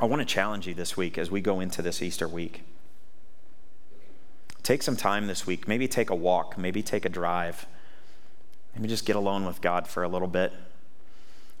I 0.00 0.06
want 0.06 0.20
to 0.20 0.26
challenge 0.26 0.66
you 0.66 0.72
this 0.72 0.96
week 0.96 1.18
as 1.18 1.30
we 1.30 1.42
go 1.42 1.60
into 1.60 1.82
this 1.82 2.00
Easter 2.00 2.26
week. 2.26 2.62
Take 4.62 4.82
some 4.82 4.96
time 4.96 5.26
this 5.26 5.46
week. 5.46 5.68
Maybe 5.68 5.88
take 5.88 6.08
a 6.08 6.14
walk, 6.14 6.56
maybe 6.56 6.82
take 6.82 7.04
a 7.04 7.10
drive. 7.10 7.66
Maybe 8.74 8.88
just 8.88 9.04
get 9.04 9.14
alone 9.14 9.44
with 9.44 9.60
God 9.60 9.86
for 9.86 10.02
a 10.02 10.08
little 10.08 10.26
bit 10.26 10.54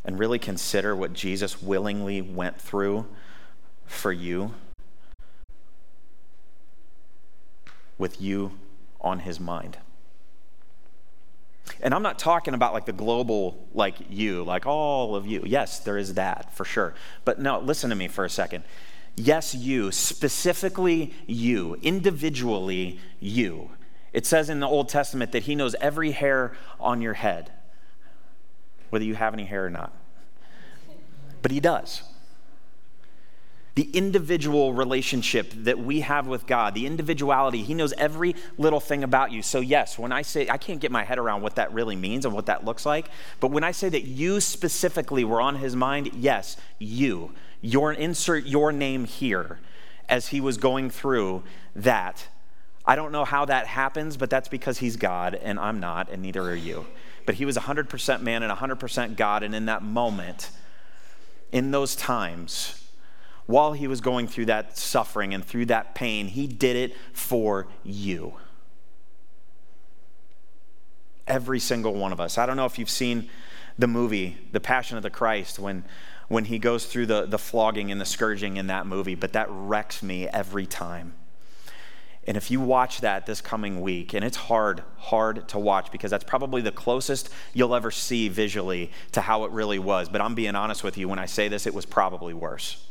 and 0.04 0.18
really 0.18 0.38
consider 0.38 0.94
what 0.94 1.12
Jesus 1.12 1.62
willingly 1.62 2.20
went 2.22 2.60
through 2.60 3.06
for 3.86 4.12
you 4.12 4.54
with 7.98 8.20
you 8.20 8.52
on 9.00 9.20
his 9.20 9.40
mind. 9.40 9.78
And 11.80 11.94
I'm 11.94 12.02
not 12.02 12.18
talking 12.18 12.54
about 12.54 12.72
like 12.72 12.86
the 12.86 12.92
global, 12.92 13.68
like 13.74 13.96
you, 14.08 14.42
like 14.44 14.66
all 14.66 15.14
of 15.14 15.26
you. 15.26 15.42
Yes, 15.44 15.80
there 15.80 15.98
is 15.98 16.14
that 16.14 16.54
for 16.54 16.64
sure. 16.64 16.94
But 17.24 17.38
no, 17.40 17.60
listen 17.60 17.90
to 17.90 17.96
me 17.96 18.08
for 18.08 18.24
a 18.24 18.30
second. 18.30 18.64
Yes, 19.16 19.54
you, 19.54 19.90
specifically 19.90 21.12
you, 21.26 21.76
individually 21.82 23.00
you. 23.20 23.70
It 24.12 24.26
says 24.26 24.48
in 24.48 24.60
the 24.60 24.66
Old 24.66 24.88
Testament 24.88 25.32
that 25.32 25.42
he 25.44 25.54
knows 25.54 25.74
every 25.80 26.12
hair 26.12 26.52
on 26.80 27.02
your 27.02 27.14
head, 27.14 27.50
whether 28.90 29.04
you 29.04 29.14
have 29.14 29.34
any 29.34 29.44
hair 29.44 29.66
or 29.66 29.70
not. 29.70 29.92
But 31.42 31.50
he 31.50 31.60
does 31.60 32.02
the 33.78 33.88
individual 33.92 34.74
relationship 34.74 35.52
that 35.54 35.78
we 35.78 36.00
have 36.00 36.26
with 36.26 36.48
God, 36.48 36.74
the 36.74 36.84
individuality. 36.84 37.62
He 37.62 37.74
knows 37.74 37.92
every 37.92 38.34
little 38.56 38.80
thing 38.80 39.04
about 39.04 39.30
you. 39.30 39.40
So, 39.40 39.60
yes, 39.60 39.96
when 39.96 40.10
I 40.10 40.22
say, 40.22 40.48
I 40.48 40.56
can't 40.56 40.80
get 40.80 40.90
my 40.90 41.04
head 41.04 41.16
around 41.16 41.42
what 41.42 41.54
that 41.54 41.72
really 41.72 41.94
means 41.94 42.24
and 42.24 42.34
what 42.34 42.46
that 42.46 42.64
looks 42.64 42.84
like, 42.84 43.06
but 43.38 43.52
when 43.52 43.62
I 43.62 43.70
say 43.70 43.88
that 43.88 44.02
you 44.02 44.40
specifically 44.40 45.22
were 45.22 45.40
on 45.40 45.54
his 45.54 45.76
mind, 45.76 46.10
yes, 46.14 46.56
you. 46.80 47.30
Your 47.60 47.92
insert 47.92 48.46
your 48.46 48.72
name 48.72 49.04
here 49.04 49.60
as 50.08 50.26
he 50.26 50.40
was 50.40 50.56
going 50.56 50.90
through 50.90 51.44
that. 51.76 52.26
I 52.84 52.96
don't 52.96 53.12
know 53.12 53.24
how 53.24 53.44
that 53.44 53.68
happens, 53.68 54.16
but 54.16 54.28
that's 54.28 54.48
because 54.48 54.78
he's 54.78 54.96
God 54.96 55.36
and 55.36 55.56
I'm 55.56 55.78
not, 55.78 56.10
and 56.10 56.20
neither 56.20 56.42
are 56.42 56.56
you. 56.56 56.84
But 57.28 57.34
he 57.34 57.44
was 57.44 57.58
100% 57.58 58.22
man 58.22 58.42
and 58.42 58.50
100% 58.50 59.16
God, 59.16 59.42
and 59.42 59.54
in 59.54 59.66
that 59.66 59.82
moment, 59.82 60.48
in 61.52 61.72
those 61.72 61.94
times, 61.94 62.88
while 63.44 63.74
he 63.74 63.86
was 63.86 64.00
going 64.00 64.26
through 64.26 64.46
that 64.46 64.78
suffering 64.78 65.34
and 65.34 65.44
through 65.44 65.66
that 65.66 65.94
pain, 65.94 66.28
he 66.28 66.46
did 66.46 66.74
it 66.74 66.96
for 67.12 67.68
you. 67.84 68.36
Every 71.26 71.60
single 71.60 71.92
one 71.92 72.12
of 72.12 72.18
us. 72.18 72.38
I 72.38 72.46
don't 72.46 72.56
know 72.56 72.64
if 72.64 72.78
you've 72.78 72.88
seen 72.88 73.28
the 73.78 73.86
movie, 73.86 74.38
The 74.52 74.60
Passion 74.60 74.96
of 74.96 75.02
the 75.02 75.10
Christ, 75.10 75.58
when, 75.58 75.84
when 76.28 76.46
he 76.46 76.58
goes 76.58 76.86
through 76.86 77.04
the, 77.04 77.26
the 77.26 77.36
flogging 77.38 77.92
and 77.92 78.00
the 78.00 78.06
scourging 78.06 78.56
in 78.56 78.68
that 78.68 78.86
movie, 78.86 79.16
but 79.16 79.34
that 79.34 79.48
wrecks 79.50 80.02
me 80.02 80.26
every 80.28 80.64
time. 80.64 81.12
And 82.28 82.36
if 82.36 82.50
you 82.50 82.60
watch 82.60 83.00
that 83.00 83.24
this 83.24 83.40
coming 83.40 83.80
week, 83.80 84.12
and 84.12 84.22
it's 84.22 84.36
hard, 84.36 84.82
hard 84.98 85.48
to 85.48 85.58
watch 85.58 85.90
because 85.90 86.10
that's 86.10 86.24
probably 86.24 86.60
the 86.60 86.70
closest 86.70 87.30
you'll 87.54 87.74
ever 87.74 87.90
see 87.90 88.28
visually 88.28 88.92
to 89.12 89.22
how 89.22 89.44
it 89.44 89.50
really 89.50 89.78
was. 89.78 90.10
But 90.10 90.20
I'm 90.20 90.34
being 90.34 90.54
honest 90.54 90.84
with 90.84 90.98
you 90.98 91.08
when 91.08 91.18
I 91.18 91.24
say 91.24 91.48
this, 91.48 91.66
it 91.66 91.72
was 91.72 91.86
probably 91.86 92.34
worse 92.34 92.84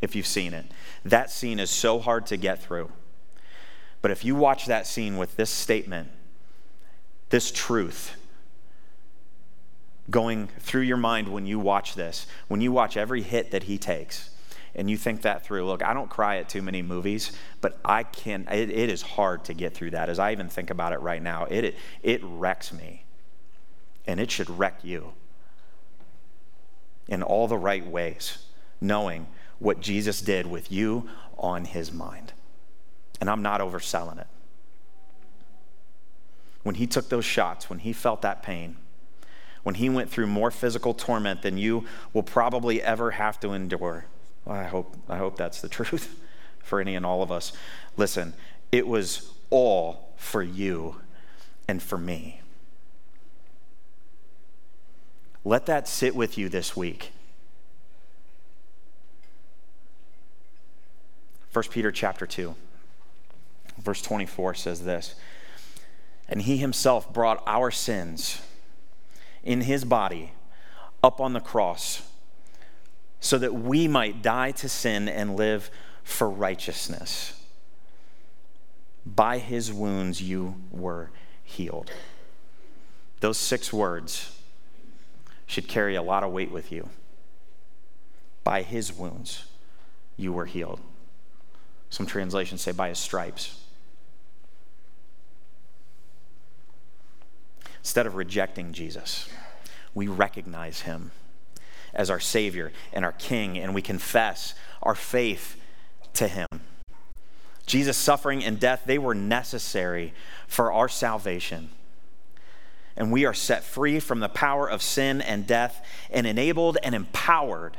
if 0.00 0.16
you've 0.16 0.26
seen 0.26 0.54
it. 0.54 0.64
That 1.04 1.30
scene 1.30 1.60
is 1.60 1.68
so 1.68 1.98
hard 1.98 2.24
to 2.26 2.38
get 2.38 2.62
through. 2.62 2.90
But 4.00 4.10
if 4.10 4.24
you 4.24 4.34
watch 4.34 4.64
that 4.64 4.86
scene 4.86 5.18
with 5.18 5.36
this 5.36 5.50
statement, 5.50 6.08
this 7.28 7.52
truth 7.52 8.16
going 10.08 10.48
through 10.58 10.82
your 10.82 10.96
mind 10.96 11.28
when 11.28 11.44
you 11.44 11.58
watch 11.58 11.96
this, 11.96 12.26
when 12.48 12.62
you 12.62 12.72
watch 12.72 12.96
every 12.96 13.20
hit 13.20 13.50
that 13.50 13.64
he 13.64 13.76
takes, 13.76 14.30
and 14.74 14.90
you 14.90 14.96
think 14.96 15.22
that 15.22 15.44
through. 15.44 15.66
Look, 15.66 15.82
I 15.82 15.94
don't 15.94 16.10
cry 16.10 16.38
at 16.38 16.48
too 16.48 16.62
many 16.62 16.82
movies, 16.82 17.32
but 17.60 17.78
I 17.84 18.02
can. 18.02 18.46
It, 18.50 18.70
it 18.70 18.90
is 18.90 19.02
hard 19.02 19.44
to 19.44 19.54
get 19.54 19.74
through 19.74 19.92
that. 19.92 20.08
As 20.08 20.18
I 20.18 20.32
even 20.32 20.48
think 20.48 20.70
about 20.70 20.92
it 20.92 21.00
right 21.00 21.22
now, 21.22 21.44
it, 21.44 21.64
it 21.64 21.74
it 22.02 22.20
wrecks 22.22 22.72
me, 22.72 23.04
and 24.06 24.18
it 24.18 24.30
should 24.30 24.50
wreck 24.50 24.80
you 24.82 25.12
in 27.08 27.22
all 27.22 27.46
the 27.46 27.58
right 27.58 27.86
ways, 27.86 28.46
knowing 28.80 29.26
what 29.58 29.80
Jesus 29.80 30.20
did 30.20 30.46
with 30.46 30.72
you 30.72 31.08
on 31.38 31.64
his 31.64 31.92
mind. 31.92 32.32
And 33.20 33.30
I'm 33.30 33.42
not 33.42 33.60
overselling 33.60 34.18
it. 34.18 34.26
When 36.62 36.74
he 36.76 36.86
took 36.86 37.10
those 37.10 37.24
shots, 37.24 37.68
when 37.68 37.78
he 37.78 37.92
felt 37.92 38.22
that 38.22 38.42
pain, 38.42 38.76
when 39.62 39.76
he 39.76 39.88
went 39.88 40.10
through 40.10 40.26
more 40.26 40.50
physical 40.50 40.94
torment 40.94 41.42
than 41.42 41.58
you 41.58 41.84
will 42.12 42.22
probably 42.22 42.82
ever 42.82 43.12
have 43.12 43.38
to 43.40 43.52
endure. 43.52 44.06
Well, 44.44 44.56
I 44.56 44.64
hope, 44.64 44.96
I 45.08 45.18
hope 45.18 45.36
that's 45.36 45.60
the 45.60 45.68
truth 45.70 46.18
for 46.62 46.80
any 46.80 46.94
and 46.94 47.04
all 47.04 47.22
of 47.22 47.30
us. 47.30 47.52
Listen, 47.96 48.34
it 48.72 48.86
was 48.86 49.30
all 49.50 50.12
for 50.16 50.42
you 50.42 50.96
and 51.68 51.82
for 51.82 51.98
me. 51.98 52.40
Let 55.44 55.66
that 55.66 55.86
sit 55.86 56.16
with 56.16 56.38
you 56.38 56.48
this 56.48 56.74
week. 56.74 57.12
1 61.52 61.64
Peter 61.70 61.92
chapter 61.92 62.26
2, 62.26 62.54
verse 63.78 64.02
24 64.02 64.54
says 64.54 64.84
this 64.84 65.14
And 66.28 66.42
he 66.42 66.56
himself 66.56 67.12
brought 67.12 67.42
our 67.46 67.70
sins 67.70 68.40
in 69.44 69.60
his 69.60 69.84
body 69.84 70.32
up 71.02 71.20
on 71.20 71.34
the 71.34 71.40
cross 71.40 72.02
so 73.24 73.38
that 73.38 73.54
we 73.54 73.88
might 73.88 74.20
die 74.20 74.50
to 74.50 74.68
sin 74.68 75.08
and 75.08 75.34
live 75.34 75.70
for 76.02 76.28
righteousness. 76.28 77.32
By 79.06 79.38
his 79.38 79.72
wounds 79.72 80.20
you 80.20 80.56
were 80.70 81.10
healed. 81.42 81.90
Those 83.20 83.38
six 83.38 83.72
words 83.72 84.38
should 85.46 85.68
carry 85.68 85.94
a 85.94 86.02
lot 86.02 86.22
of 86.22 86.32
weight 86.32 86.50
with 86.50 86.70
you. 86.70 86.90
By 88.44 88.60
his 88.60 88.92
wounds 88.92 89.46
you 90.18 90.30
were 90.30 90.44
healed. 90.44 90.80
Some 91.88 92.04
translations 92.04 92.60
say 92.60 92.72
by 92.72 92.90
his 92.90 92.98
stripes. 92.98 93.58
Instead 97.78 98.06
of 98.06 98.16
rejecting 98.16 98.74
Jesus, 98.74 99.30
we 99.94 100.08
recognize 100.08 100.82
him 100.82 101.10
as 101.94 102.10
our 102.10 102.20
Savior 102.20 102.72
and 102.92 103.04
our 103.04 103.12
King, 103.12 103.58
and 103.58 103.74
we 103.74 103.82
confess 103.82 104.54
our 104.82 104.94
faith 104.94 105.56
to 106.14 106.28
him. 106.28 106.46
Jesus' 107.66 107.96
suffering 107.96 108.44
and 108.44 108.60
death, 108.60 108.82
they 108.84 108.98
were 108.98 109.14
necessary 109.14 110.12
for 110.46 110.72
our 110.72 110.88
salvation. 110.88 111.70
And 112.96 113.10
we 113.10 113.24
are 113.24 113.34
set 113.34 113.64
free 113.64 113.98
from 113.98 114.20
the 114.20 114.28
power 114.28 114.68
of 114.68 114.82
sin 114.82 115.20
and 115.20 115.46
death 115.46 115.84
and 116.10 116.26
enabled 116.26 116.78
and 116.82 116.94
empowered 116.94 117.78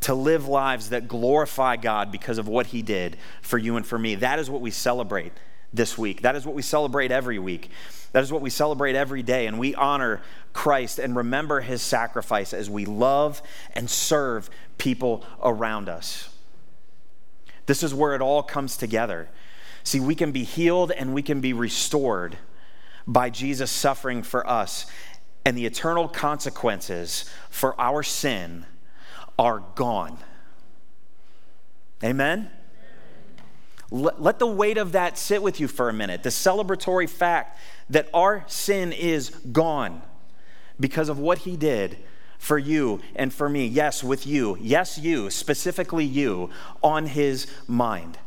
to 0.00 0.14
live 0.14 0.46
lives 0.46 0.90
that 0.90 1.08
glorify 1.08 1.76
God 1.76 2.12
because 2.12 2.38
of 2.38 2.48
what 2.48 2.66
He 2.66 2.82
did 2.82 3.16
for 3.42 3.58
you 3.58 3.76
and 3.76 3.86
for 3.86 3.98
me. 3.98 4.14
That 4.14 4.38
is 4.38 4.48
what 4.48 4.60
we 4.60 4.70
celebrate 4.70 5.32
this 5.72 5.96
week. 5.96 6.22
That 6.22 6.36
is 6.36 6.44
what 6.44 6.54
we 6.54 6.62
celebrate 6.62 7.12
every 7.12 7.38
week. 7.38 7.70
That 8.12 8.22
is 8.22 8.32
what 8.32 8.42
we 8.42 8.50
celebrate 8.50 8.96
every 8.96 9.22
day. 9.22 9.46
And 9.46 9.58
we 9.58 9.74
honor 9.74 10.20
Christ 10.52 10.98
and 10.98 11.14
remember 11.14 11.60
His 11.60 11.82
sacrifice 11.82 12.52
as 12.52 12.68
we 12.68 12.84
love 12.84 13.40
and 13.74 13.88
serve 13.88 14.50
people 14.78 15.24
around 15.42 15.88
us. 15.88 16.28
This 17.66 17.82
is 17.82 17.94
where 17.94 18.14
it 18.14 18.20
all 18.20 18.42
comes 18.42 18.76
together. 18.76 19.28
See, 19.84 20.00
we 20.00 20.14
can 20.14 20.32
be 20.32 20.44
healed 20.44 20.90
and 20.90 21.14
we 21.14 21.22
can 21.22 21.40
be 21.40 21.52
restored 21.52 22.36
by 23.06 23.30
Jesus 23.30 23.70
suffering 23.70 24.22
for 24.22 24.46
us 24.48 24.86
and 25.44 25.56
the 25.56 25.66
eternal 25.66 26.08
consequences 26.08 27.30
for 27.48 27.80
our 27.80 28.02
sin 28.02 28.66
are 29.38 29.62
gone. 29.74 30.18
Amen? 32.04 32.50
Let, 33.90 34.22
let 34.22 34.38
the 34.38 34.46
weight 34.46 34.78
of 34.78 34.92
that 34.92 35.18
sit 35.18 35.42
with 35.42 35.60
you 35.60 35.68
for 35.68 35.88
a 35.88 35.92
minute. 35.92 36.22
The 36.22 36.30
celebratory 36.30 37.08
fact 37.08 37.58
that 37.88 38.08
our 38.14 38.44
sin 38.46 38.92
is 38.92 39.30
gone 39.30 40.02
because 40.78 41.08
of 41.08 41.18
what 41.18 41.38
he 41.38 41.56
did 41.56 41.98
for 42.38 42.58
you 42.58 43.00
and 43.14 43.32
for 43.32 43.48
me. 43.48 43.66
Yes, 43.66 44.02
with 44.02 44.26
you. 44.26 44.56
Yes, 44.60 44.96
you, 44.96 45.28
specifically 45.28 46.04
you, 46.04 46.50
on 46.82 47.06
his 47.06 47.46
mind. 47.66 48.18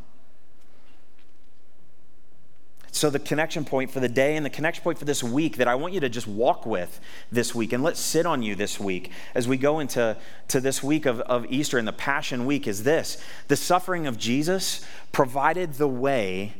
So, 2.93 3.09
the 3.09 3.17
connection 3.17 3.65
point 3.65 3.89
for 3.89 3.99
the 3.99 4.07
day 4.07 4.35
and 4.35 4.45
the 4.45 4.51
connection 4.51 4.83
point 4.83 4.99
for 4.99 5.05
this 5.05 5.23
week 5.23 5.57
that 5.57 5.67
I 5.67 5.73
want 5.73 5.95
you 5.95 5.99
to 6.01 6.09
just 6.09 6.27
walk 6.27 6.67
with 6.67 7.01
this 7.31 7.55
week 7.55 7.73
and 7.73 7.81
let's 7.81 7.99
sit 7.99 8.27
on 8.27 8.43
you 8.43 8.53
this 8.53 8.79
week 8.79 9.09
as 9.33 9.47
we 9.47 9.57
go 9.57 9.79
into 9.79 10.15
to 10.49 10.59
this 10.61 10.83
week 10.83 11.07
of, 11.07 11.19
of 11.21 11.51
Easter 11.51 11.79
and 11.79 11.87
the 11.87 11.91
Passion 11.91 12.45
Week 12.45 12.67
is 12.67 12.83
this. 12.83 13.19
The 13.47 13.55
suffering 13.55 14.05
of 14.05 14.19
Jesus 14.19 14.85
provided 15.11 15.73
the 15.73 15.87
way 15.87 16.53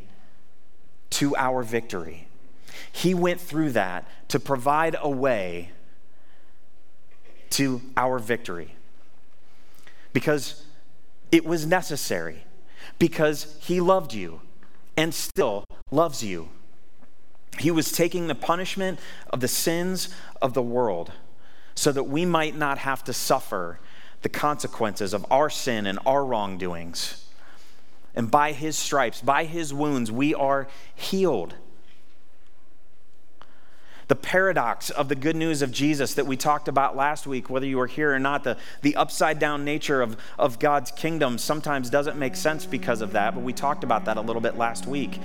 to 1.12 1.36
our 1.36 1.62
victory. 1.62 2.28
He 2.92 3.14
went 3.14 3.40
through 3.40 3.74
that 3.74 4.08
to 4.30 4.40
provide 4.40 4.96
a 5.00 5.10
way 5.10 5.70
to 7.52 7.80
our 7.96 8.18
victory. 8.18 8.74
Because 10.14 10.64
it 11.32 11.46
was 11.46 11.68
necessary, 11.68 12.44
because 12.98 13.56
He 13.62 13.80
loved 13.80 14.16
you 14.16 14.42
and 14.96 15.14
still 15.14 15.66
loves 15.92 16.24
you. 16.24 16.50
He 17.60 17.72
was 17.72 17.92
taking 17.92 18.28
the 18.28 18.36
punishment 18.36 19.00
of 19.30 19.40
the 19.40 19.48
sins 19.48 20.10
of 20.42 20.54
the 20.54 20.62
world 20.62 21.12
so 21.76 21.92
that 21.92 22.04
we 22.04 22.26
might 22.26 22.56
not 22.56 22.80
have 22.80 23.04
to 23.06 23.14
suffer 23.14 23.80
the 24.22 24.30
consequences 24.30 25.14
of 25.14 25.26
our 25.30 25.50
sin 25.50 25.86
and 25.86 26.00
our 26.06 26.26
wrongdoings. 26.26 27.26
And 28.16 28.30
by 28.30 28.52
his 28.54 28.78
stripes, 28.78 29.22
by 29.22 29.46
his 29.46 29.74
wounds, 29.74 30.12
we 30.12 30.34
are 30.34 30.68
healed. 30.96 31.56
The 34.14 34.20
paradox 34.20 34.92
of 34.92 35.10
the 35.10 35.16
good 35.16 35.36
news 35.36 35.64
of 35.64 35.72
Jesus 35.72 36.14
that 36.14 36.28
we 36.28 36.38
talked 36.38 36.68
about 36.68 36.96
last 36.96 37.26
week, 37.26 37.50
whether 37.50 37.66
you 37.66 37.78
were 37.80 37.88
here 37.88 38.14
or 38.14 38.20
not, 38.20 38.44
the, 38.44 38.58
the 38.84 38.96
upside 38.96 39.40
down 39.40 39.66
nature 39.66 40.04
of, 40.04 40.18
of 40.38 40.60
God's 40.60 40.92
kingdom 40.92 41.40
sometimes 41.40 41.90
doesn't 41.90 42.16
make 42.16 42.36
sense 42.36 42.64
because 42.68 43.02
of 43.02 43.14
that, 43.14 43.34
but 43.34 43.42
we 43.42 43.54
talked 43.54 43.84
about 43.84 44.06
that 44.06 44.18
a 44.18 44.22
little 44.22 44.40
bit 44.40 44.56
last 44.56 44.86
week. 44.86 45.20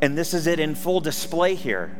And 0.00 0.16
this 0.16 0.34
is 0.34 0.46
it 0.46 0.60
in 0.60 0.76
full 0.76 1.00
display 1.00 1.56
here 1.56 1.96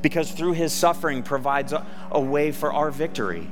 because 0.00 0.32
through 0.32 0.54
his 0.54 0.72
suffering 0.72 1.22
provides 1.22 1.74
a, 1.74 1.84
a 2.10 2.18
way 2.18 2.50
for 2.50 2.72
our 2.72 2.90
victory. 2.90 3.46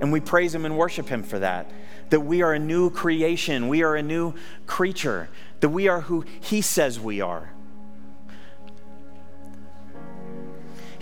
And 0.00 0.10
we 0.10 0.20
praise 0.20 0.54
him 0.54 0.64
and 0.64 0.78
worship 0.78 1.10
him 1.10 1.24
for 1.24 1.40
that. 1.40 1.70
That 2.08 2.20
we 2.20 2.40
are 2.40 2.54
a 2.54 2.58
new 2.58 2.88
creation, 2.88 3.68
we 3.68 3.82
are 3.82 3.96
a 3.96 4.02
new 4.02 4.32
creature, 4.66 5.28
that 5.60 5.68
we 5.68 5.88
are 5.88 6.00
who 6.00 6.24
he 6.40 6.62
says 6.62 6.98
we 6.98 7.20
are. 7.20 7.51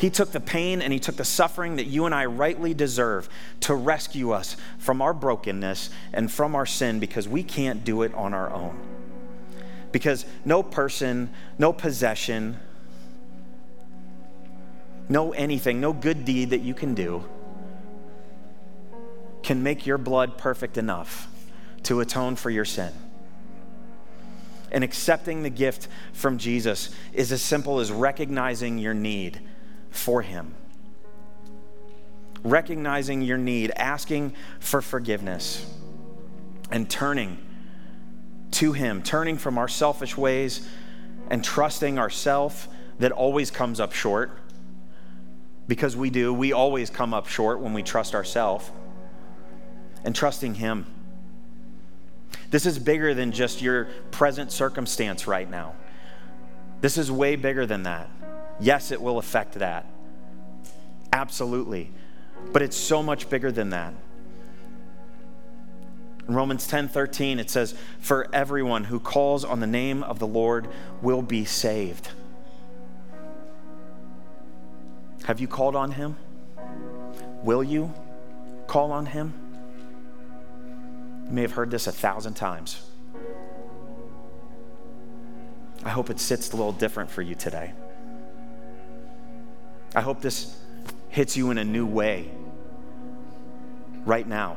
He 0.00 0.08
took 0.08 0.32
the 0.32 0.40
pain 0.40 0.80
and 0.80 0.94
He 0.94 0.98
took 0.98 1.16
the 1.16 1.26
suffering 1.26 1.76
that 1.76 1.84
you 1.84 2.06
and 2.06 2.14
I 2.14 2.24
rightly 2.24 2.72
deserve 2.72 3.28
to 3.60 3.74
rescue 3.74 4.30
us 4.30 4.56
from 4.78 5.02
our 5.02 5.12
brokenness 5.12 5.90
and 6.14 6.32
from 6.32 6.54
our 6.54 6.64
sin 6.64 7.00
because 7.00 7.28
we 7.28 7.42
can't 7.42 7.84
do 7.84 8.00
it 8.00 8.14
on 8.14 8.32
our 8.32 8.50
own. 8.50 8.80
Because 9.92 10.24
no 10.42 10.62
person, 10.62 11.28
no 11.58 11.74
possession, 11.74 12.58
no 15.10 15.32
anything, 15.32 15.82
no 15.82 15.92
good 15.92 16.24
deed 16.24 16.48
that 16.48 16.62
you 16.62 16.72
can 16.72 16.94
do 16.94 17.22
can 19.42 19.62
make 19.62 19.84
your 19.84 19.98
blood 19.98 20.38
perfect 20.38 20.78
enough 20.78 21.28
to 21.82 22.00
atone 22.00 22.36
for 22.36 22.48
your 22.48 22.64
sin. 22.64 22.92
And 24.72 24.82
accepting 24.82 25.42
the 25.42 25.50
gift 25.50 25.88
from 26.14 26.38
Jesus 26.38 26.88
is 27.12 27.32
as 27.32 27.42
simple 27.42 27.80
as 27.80 27.92
recognizing 27.92 28.78
your 28.78 28.94
need 28.94 29.42
for 29.90 30.22
Him. 30.22 30.54
Recognizing 32.42 33.22
your 33.22 33.38
need, 33.38 33.72
asking 33.76 34.34
for 34.60 34.80
forgiveness, 34.80 35.70
and 36.70 36.88
turning 36.88 37.38
to 38.52 38.72
Him, 38.72 39.02
turning 39.02 39.36
from 39.36 39.58
our 39.58 39.68
selfish 39.68 40.16
ways 40.16 40.66
and 41.28 41.44
trusting 41.44 41.98
ourself 41.98 42.68
that 42.98 43.12
always 43.12 43.50
comes 43.50 43.80
up 43.80 43.92
short. 43.92 44.30
Because 45.68 45.96
we 45.96 46.10
do, 46.10 46.34
we 46.34 46.52
always 46.52 46.90
come 46.90 47.14
up 47.14 47.28
short 47.28 47.60
when 47.60 47.72
we 47.72 47.82
trust 47.82 48.14
ourselves, 48.14 48.70
and 50.04 50.14
trusting 50.14 50.54
Him. 50.54 50.86
This 52.50 52.66
is 52.66 52.78
bigger 52.78 53.14
than 53.14 53.30
just 53.30 53.62
your 53.62 53.84
present 54.10 54.50
circumstance 54.50 55.26
right 55.26 55.48
now. 55.48 55.74
This 56.80 56.98
is 56.98 57.12
way 57.12 57.36
bigger 57.36 57.66
than 57.66 57.84
that. 57.84 58.10
Yes, 58.60 58.90
it 58.90 59.00
will 59.00 59.18
affect 59.18 59.54
that. 59.54 59.86
Absolutely. 61.12 61.90
But 62.52 62.62
it's 62.62 62.76
so 62.76 63.02
much 63.02 63.28
bigger 63.28 63.50
than 63.50 63.70
that. 63.70 63.94
In 66.28 66.34
Romans 66.34 66.66
10 66.66 66.88
13, 66.88 67.40
it 67.40 67.50
says, 67.50 67.74
For 68.00 68.28
everyone 68.32 68.84
who 68.84 69.00
calls 69.00 69.44
on 69.44 69.60
the 69.60 69.66
name 69.66 70.02
of 70.02 70.18
the 70.18 70.26
Lord 70.26 70.68
will 71.02 71.22
be 71.22 71.44
saved. 71.44 72.10
Have 75.24 75.40
you 75.40 75.48
called 75.48 75.74
on 75.74 75.92
him? 75.92 76.16
Will 77.42 77.62
you 77.62 77.92
call 78.66 78.92
on 78.92 79.06
him? 79.06 79.34
You 81.26 81.32
may 81.32 81.42
have 81.42 81.52
heard 81.52 81.70
this 81.70 81.86
a 81.86 81.92
thousand 81.92 82.34
times. 82.34 82.82
I 85.84 85.90
hope 85.90 86.10
it 86.10 86.20
sits 86.20 86.52
a 86.52 86.56
little 86.56 86.72
different 86.72 87.10
for 87.10 87.22
you 87.22 87.34
today. 87.34 87.72
I 89.94 90.00
hope 90.00 90.20
this 90.20 90.56
hits 91.08 91.36
you 91.36 91.50
in 91.50 91.58
a 91.58 91.64
new 91.64 91.86
way 91.86 92.30
right 94.04 94.26
now. 94.26 94.56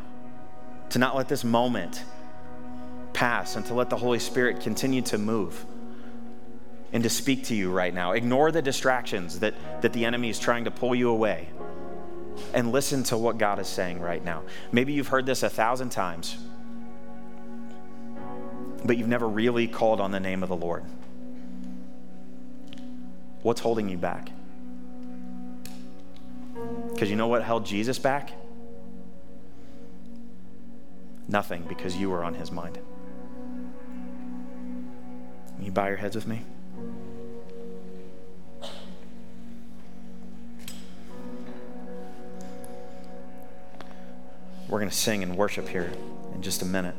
To 0.91 0.99
not 0.99 1.15
let 1.15 1.27
this 1.27 1.43
moment 1.43 2.03
pass 3.13 3.55
and 3.55 3.65
to 3.65 3.73
let 3.73 3.89
the 3.89 3.97
Holy 3.97 4.19
Spirit 4.19 4.61
continue 4.61 5.01
to 5.03 5.17
move 5.17 5.65
and 6.91 7.01
to 7.03 7.09
speak 7.09 7.45
to 7.45 7.55
you 7.55 7.71
right 7.71 7.93
now. 7.93 8.11
Ignore 8.11 8.51
the 8.51 8.61
distractions 8.61 9.39
that, 9.39 9.55
that 9.81 9.93
the 9.93 10.05
enemy 10.05 10.29
is 10.29 10.37
trying 10.37 10.65
to 10.65 10.71
pull 10.71 10.93
you 10.93 11.09
away 11.09 11.49
and 12.53 12.71
listen 12.71 13.03
to 13.03 13.17
what 13.17 13.39
God 13.39 13.59
is 13.59 13.67
saying 13.67 13.99
right 13.99 14.23
now. 14.23 14.43
Maybe 14.71 14.93
you've 14.93 15.07
heard 15.07 15.25
this 15.25 15.41
a 15.41 15.49
thousand 15.49 15.89
times, 15.89 16.37
but 18.85 18.97
you've 18.97 19.07
never 19.07 19.27
really 19.27 19.67
called 19.67 19.99
on 19.99 20.11
the 20.11 20.19
name 20.19 20.43
of 20.43 20.49
the 20.49 20.55
Lord. 20.55 20.83
What's 23.41 23.61
holding 23.61 23.89
you 23.89 23.97
back? 23.97 24.29
Because 26.93 27.09
you 27.09 27.15
know 27.15 27.27
what 27.27 27.43
held 27.43 27.65
Jesus 27.65 27.99
back? 27.99 28.31
Nothing, 31.27 31.63
because 31.67 31.97
you 31.97 32.09
were 32.09 32.23
on 32.23 32.35
his 32.35 32.51
mind. 32.51 32.77
Can 35.55 35.65
you 35.65 35.71
bow 35.71 35.87
your 35.87 35.97
heads 35.97 36.15
with 36.15 36.27
me? 36.27 36.41
We're 44.69 44.79
going 44.79 44.89
to 44.89 44.95
sing 44.95 45.23
and 45.23 45.35
worship 45.37 45.67
here 45.69 45.91
in 46.33 46.41
just 46.41 46.61
a 46.61 46.65
minute. 46.65 46.95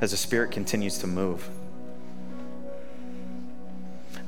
As 0.00 0.10
the 0.10 0.16
Spirit 0.16 0.50
continues 0.50 0.98
to 0.98 1.06
move, 1.06 1.48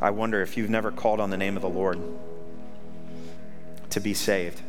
I 0.01 0.11
wonder 0.11 0.41
if 0.43 0.57
you've 0.57 0.71
never 0.71 0.91
called 0.91 1.21
on 1.21 1.31
the 1.31 1.37
name 1.37 1.57
of 1.57 1.63
the 1.63 1.69
Lord 1.69 2.01
to 3.91 4.01
be 4.01 4.15
saved. 4.15 4.61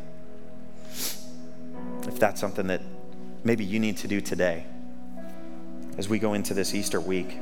If 2.06 2.18
that's 2.18 2.40
something 2.40 2.66
that 2.68 2.82
maybe 3.44 3.64
you 3.64 3.78
need 3.78 3.96
to 3.98 4.08
do 4.08 4.20
today 4.20 4.64
as 5.98 6.08
we 6.08 6.18
go 6.18 6.34
into 6.34 6.54
this 6.54 6.74
Easter 6.74 7.00
week. 7.00 7.38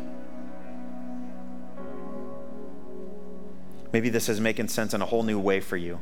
Maybe 3.93 4.11
this 4.11 4.29
is 4.29 4.41
making 4.41 4.69
sense 4.69 4.95
in 4.95 5.01
a 5.01 5.07
whole 5.07 5.23
new 5.23 5.39
way 5.39 5.61
for 5.61 5.77
you. 5.77 6.01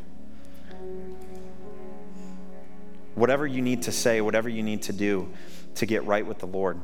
Whatever 3.15 3.47
you 3.47 3.62
need 3.62 3.83
to 3.83 3.93
say, 3.93 4.21
whatever 4.21 4.49
you 4.49 4.62
need 4.62 4.83
to 4.83 4.93
do 4.93 5.29
to 5.77 5.87
get 5.87 6.05
right 6.05 6.27
with 6.27 6.39
the 6.39 6.47
Lord. 6.47 6.81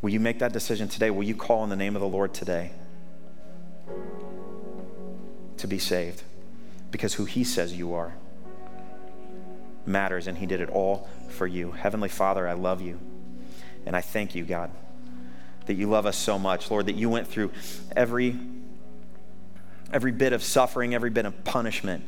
Will 0.00 0.10
you 0.10 0.20
make 0.20 0.38
that 0.38 0.52
decision 0.52 0.88
today? 0.88 1.10
Will 1.10 1.24
you 1.24 1.34
call 1.34 1.60
on 1.60 1.68
the 1.68 1.76
name 1.76 1.94
of 1.94 2.00
the 2.00 2.08
Lord 2.08 2.32
today 2.32 2.72
to 5.58 5.66
be 5.66 5.78
saved? 5.78 6.22
because 6.90 7.14
who 7.14 7.24
He 7.24 7.44
says 7.44 7.74
you 7.74 7.94
are 7.94 8.14
matters, 9.86 10.26
and 10.26 10.38
He 10.38 10.46
did 10.46 10.60
it 10.60 10.68
all 10.70 11.08
for 11.28 11.46
you. 11.46 11.72
Heavenly 11.72 12.08
Father, 12.08 12.48
I 12.48 12.52
love 12.52 12.80
you, 12.80 12.98
and 13.86 13.96
I 13.96 14.00
thank 14.00 14.34
you, 14.34 14.44
God, 14.44 14.70
that 15.66 15.74
you 15.74 15.88
love 15.88 16.06
us 16.06 16.16
so 16.16 16.38
much, 16.38 16.70
Lord, 16.70 16.86
that 16.86 16.96
you 16.96 17.08
went 17.08 17.28
through 17.28 17.50
every 17.96 18.38
every 19.90 20.12
bit 20.12 20.34
of 20.34 20.42
suffering, 20.42 20.94
every 20.94 21.08
bit 21.08 21.24
of 21.24 21.44
punishment 21.44 22.04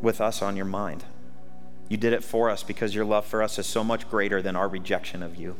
with 0.00 0.20
us 0.20 0.42
on 0.42 0.56
your 0.56 0.64
mind. 0.64 1.04
You 1.88 1.96
did 1.96 2.12
it 2.12 2.22
for 2.22 2.50
us 2.50 2.62
because 2.62 2.94
your 2.94 3.04
love 3.04 3.26
for 3.26 3.42
us 3.42 3.58
is 3.58 3.66
so 3.66 3.82
much 3.82 4.08
greater 4.08 4.40
than 4.40 4.54
our 4.54 4.68
rejection 4.68 5.24
of 5.24 5.34
you. 5.34 5.56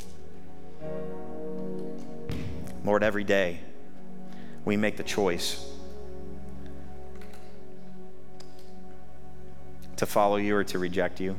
Lord, 2.85 3.03
every 3.03 3.25
day 3.25 3.61
we 4.64 4.77
make 4.77 4.96
the 4.96 5.03
choice 5.03 5.76
to 9.97 10.07
follow 10.07 10.37
you 10.37 10.57
or 10.57 10.65
to 10.65 10.79
reject 10.79 11.21
you 11.21 11.37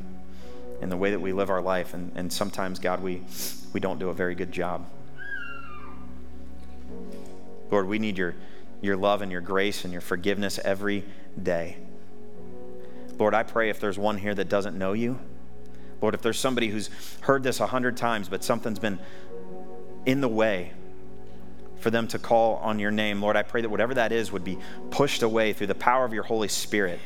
in 0.82 0.89
the 0.89 0.98
way 0.98 1.12
that 1.12 1.20
we 1.20 1.34
live 1.34 1.50
our 1.50 1.62
life. 1.62 1.93
And, 1.93 2.12
and 2.15 2.32
sometimes, 2.32 2.80
God, 2.80 3.02
we, 3.02 3.22
we 3.74 3.80
don't 3.80 4.00
do 4.00 4.10
a 4.10 4.13
very 4.13 4.36
good 4.36 4.52
job. 4.52 4.86
Lord, 7.72 7.88
we 7.88 8.00
need 8.00 8.17
your, 8.17 8.36
your 8.82 8.96
love 8.96 9.22
and 9.22 9.32
your 9.32 9.41
grace 9.41 9.84
and 9.84 9.91
your 9.91 10.02
forgiveness 10.02 10.60
every 10.63 11.04
day. 11.41 11.78
Lord, 13.17 13.34
I 13.34 13.43
pray 13.43 13.70
if 13.70 13.80
there's 13.80 13.98
one 13.98 14.17
here 14.17 14.36
that 14.36 14.48
doesn't 14.48 14.78
know 14.78 14.93
you, 14.93 15.20
Lord, 16.02 16.13
if 16.13 16.22
there's 16.22 16.39
somebody 16.39 16.67
who's 16.67 16.89
heard 17.22 17.41
this 17.41 17.60
a 17.60 17.65
hundred 17.65 17.98
times, 17.98 18.30
but 18.30 18.43
something's 18.43 18.80
been 18.80 19.00
in 20.06 20.22
the 20.22 20.28
way 20.28 20.72
for 21.80 21.89
them 21.89 22.08
to 22.10 22.20
call 22.20 22.56
on 22.58 22.80
your 22.80 22.91
name, 22.91 23.22
Lord, 23.22 23.36
I 23.36 23.43
pray 23.43 23.62
that 23.62 23.70
whatever 23.70 23.96
that 23.96 24.12
is 24.12 24.32
would 24.32 24.43
be 24.43 24.60
pushed 24.91 25.24
away 25.24 25.54
through 25.54 25.67
the 25.67 25.76
power 25.76 26.06
of 26.06 26.13
your 26.13 26.24
Holy 26.24 26.48
Spirit 26.48 27.00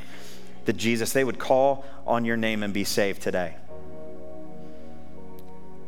that 0.65 0.78
Jesus, 0.78 1.13
they 1.13 1.24
would 1.24 1.39
call 1.39 1.86
on 2.06 2.26
your 2.26 2.38
name 2.38 2.63
and 2.63 2.74
be 2.74 2.84
saved 2.84 3.21
today. 3.21 3.56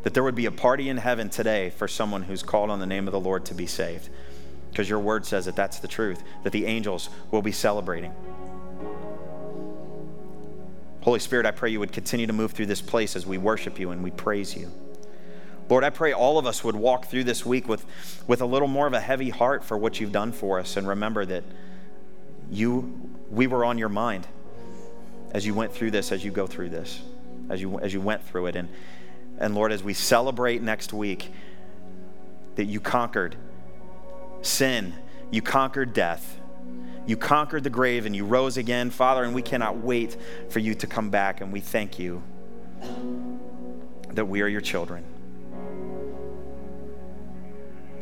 That 0.04 0.14
there 0.14 0.24
would 0.24 0.36
be 0.36 0.46
a 0.46 0.52
party 0.52 0.90
in 0.90 0.98
heaven 0.98 1.30
today 1.30 1.70
for 1.70 1.88
someone 1.88 2.24
who's 2.24 2.44
called 2.44 2.70
on 2.70 2.80
the 2.80 2.86
name 2.86 3.08
of 3.08 3.12
the 3.12 3.20
Lord 3.20 3.46
to 3.46 3.54
be 3.54 3.68
saved. 3.68 4.10
Because 4.70 4.90
your 4.90 5.00
word 5.00 5.26
says 5.26 5.46
that 5.46 5.56
that's 5.56 5.80
the 5.80 5.88
truth, 5.88 6.24
that 6.44 6.52
the 6.52 6.66
angels 6.66 7.10
will 7.32 7.44
be 7.44 7.52
celebrating. 7.52 8.14
Holy 11.02 11.20
Spirit, 11.20 11.46
I 11.46 11.52
pray 11.52 11.70
you 11.70 11.80
would 11.80 11.92
continue 11.92 12.28
to 12.28 12.34
move 12.34 12.54
through 12.54 12.66
this 12.66 12.82
place 12.82 13.16
as 13.16 13.26
we 13.26 13.38
worship 13.38 13.78
you 13.78 13.92
and 13.92 14.04
we 14.04 14.12
praise 14.12 14.56
you. 14.56 14.72
Lord, 15.70 15.84
I 15.84 15.90
pray 15.90 16.12
all 16.12 16.38
of 16.38 16.46
us 16.46 16.64
would 16.64 16.76
walk 16.76 17.06
through 17.06 17.26
this 17.26 17.46
week 17.46 17.68
with, 17.68 17.86
with 18.28 18.42
a 18.42 18.46
little 18.46 18.68
more 18.68 18.88
of 18.88 18.94
a 18.94 19.00
heavy 19.00 19.30
heart 19.30 19.64
for 19.64 19.78
what 19.78 20.00
you've 20.00 20.12
done 20.12 20.32
for 20.32 20.60
us 20.60 20.76
and 20.76 20.88
remember 20.88 21.26
that 21.26 21.44
you, 22.50 23.12
we 23.30 23.48
were 23.48 23.64
on 23.64 23.78
your 23.78 23.90
mind 23.90 24.28
as 25.34 25.46
you 25.46 25.54
went 25.54 25.74
through 25.74 25.92
this, 25.92 26.12
as 26.12 26.24
you 26.24 26.32
go 26.32 26.48
through 26.48 26.70
this, 26.70 27.02
as 27.50 27.60
you, 27.60 27.80
as 27.80 27.94
you 27.94 28.00
went 28.00 28.24
through 28.24 28.46
it. 28.46 28.56
And, 28.56 28.70
and 29.40 29.56
Lord, 29.56 29.72
as 29.72 29.84
we 29.84 29.94
celebrate 29.94 30.62
next 30.62 30.94
week, 30.94 31.32
that 32.56 32.66
you 32.66 32.80
conquered 32.80 33.36
sin, 34.42 34.94
you 35.32 35.42
conquered 35.42 35.94
death, 35.94 36.40
you 37.08 37.18
conquered 37.18 37.64
the 37.64 37.70
grave, 37.70 38.06
and 38.06 38.16
you 38.16 38.26
rose 38.26 38.58
again, 38.58 38.90
Father, 38.90 39.24
and 39.24 39.34
we 39.34 39.42
cannot 39.42 39.78
wait 39.78 40.16
for 40.50 40.60
you 40.60 40.76
to 40.76 40.88
come 40.88 41.10
back. 41.10 41.42
And 41.42 41.52
we 41.52 41.60
thank 41.60 42.00
you 42.00 42.24
that 44.12 44.26
we 44.26 44.42
are 44.42 44.48
your 44.48 44.62
children. 44.62 45.04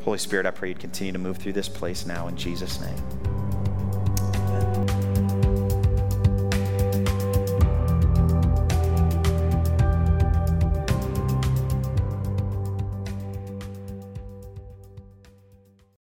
Holy 0.04 0.17
Spirit, 0.17 0.46
I 0.46 0.52
pray 0.52 0.70
you'd 0.70 0.80
continue 0.80 1.13
to 1.13 1.20
move 1.20 1.38
through 1.38 1.54
this 1.54 1.70
place 1.70 2.06
now 2.06 2.28
in 2.28 2.36
Jesus' 2.36 2.82
name. 2.82 3.40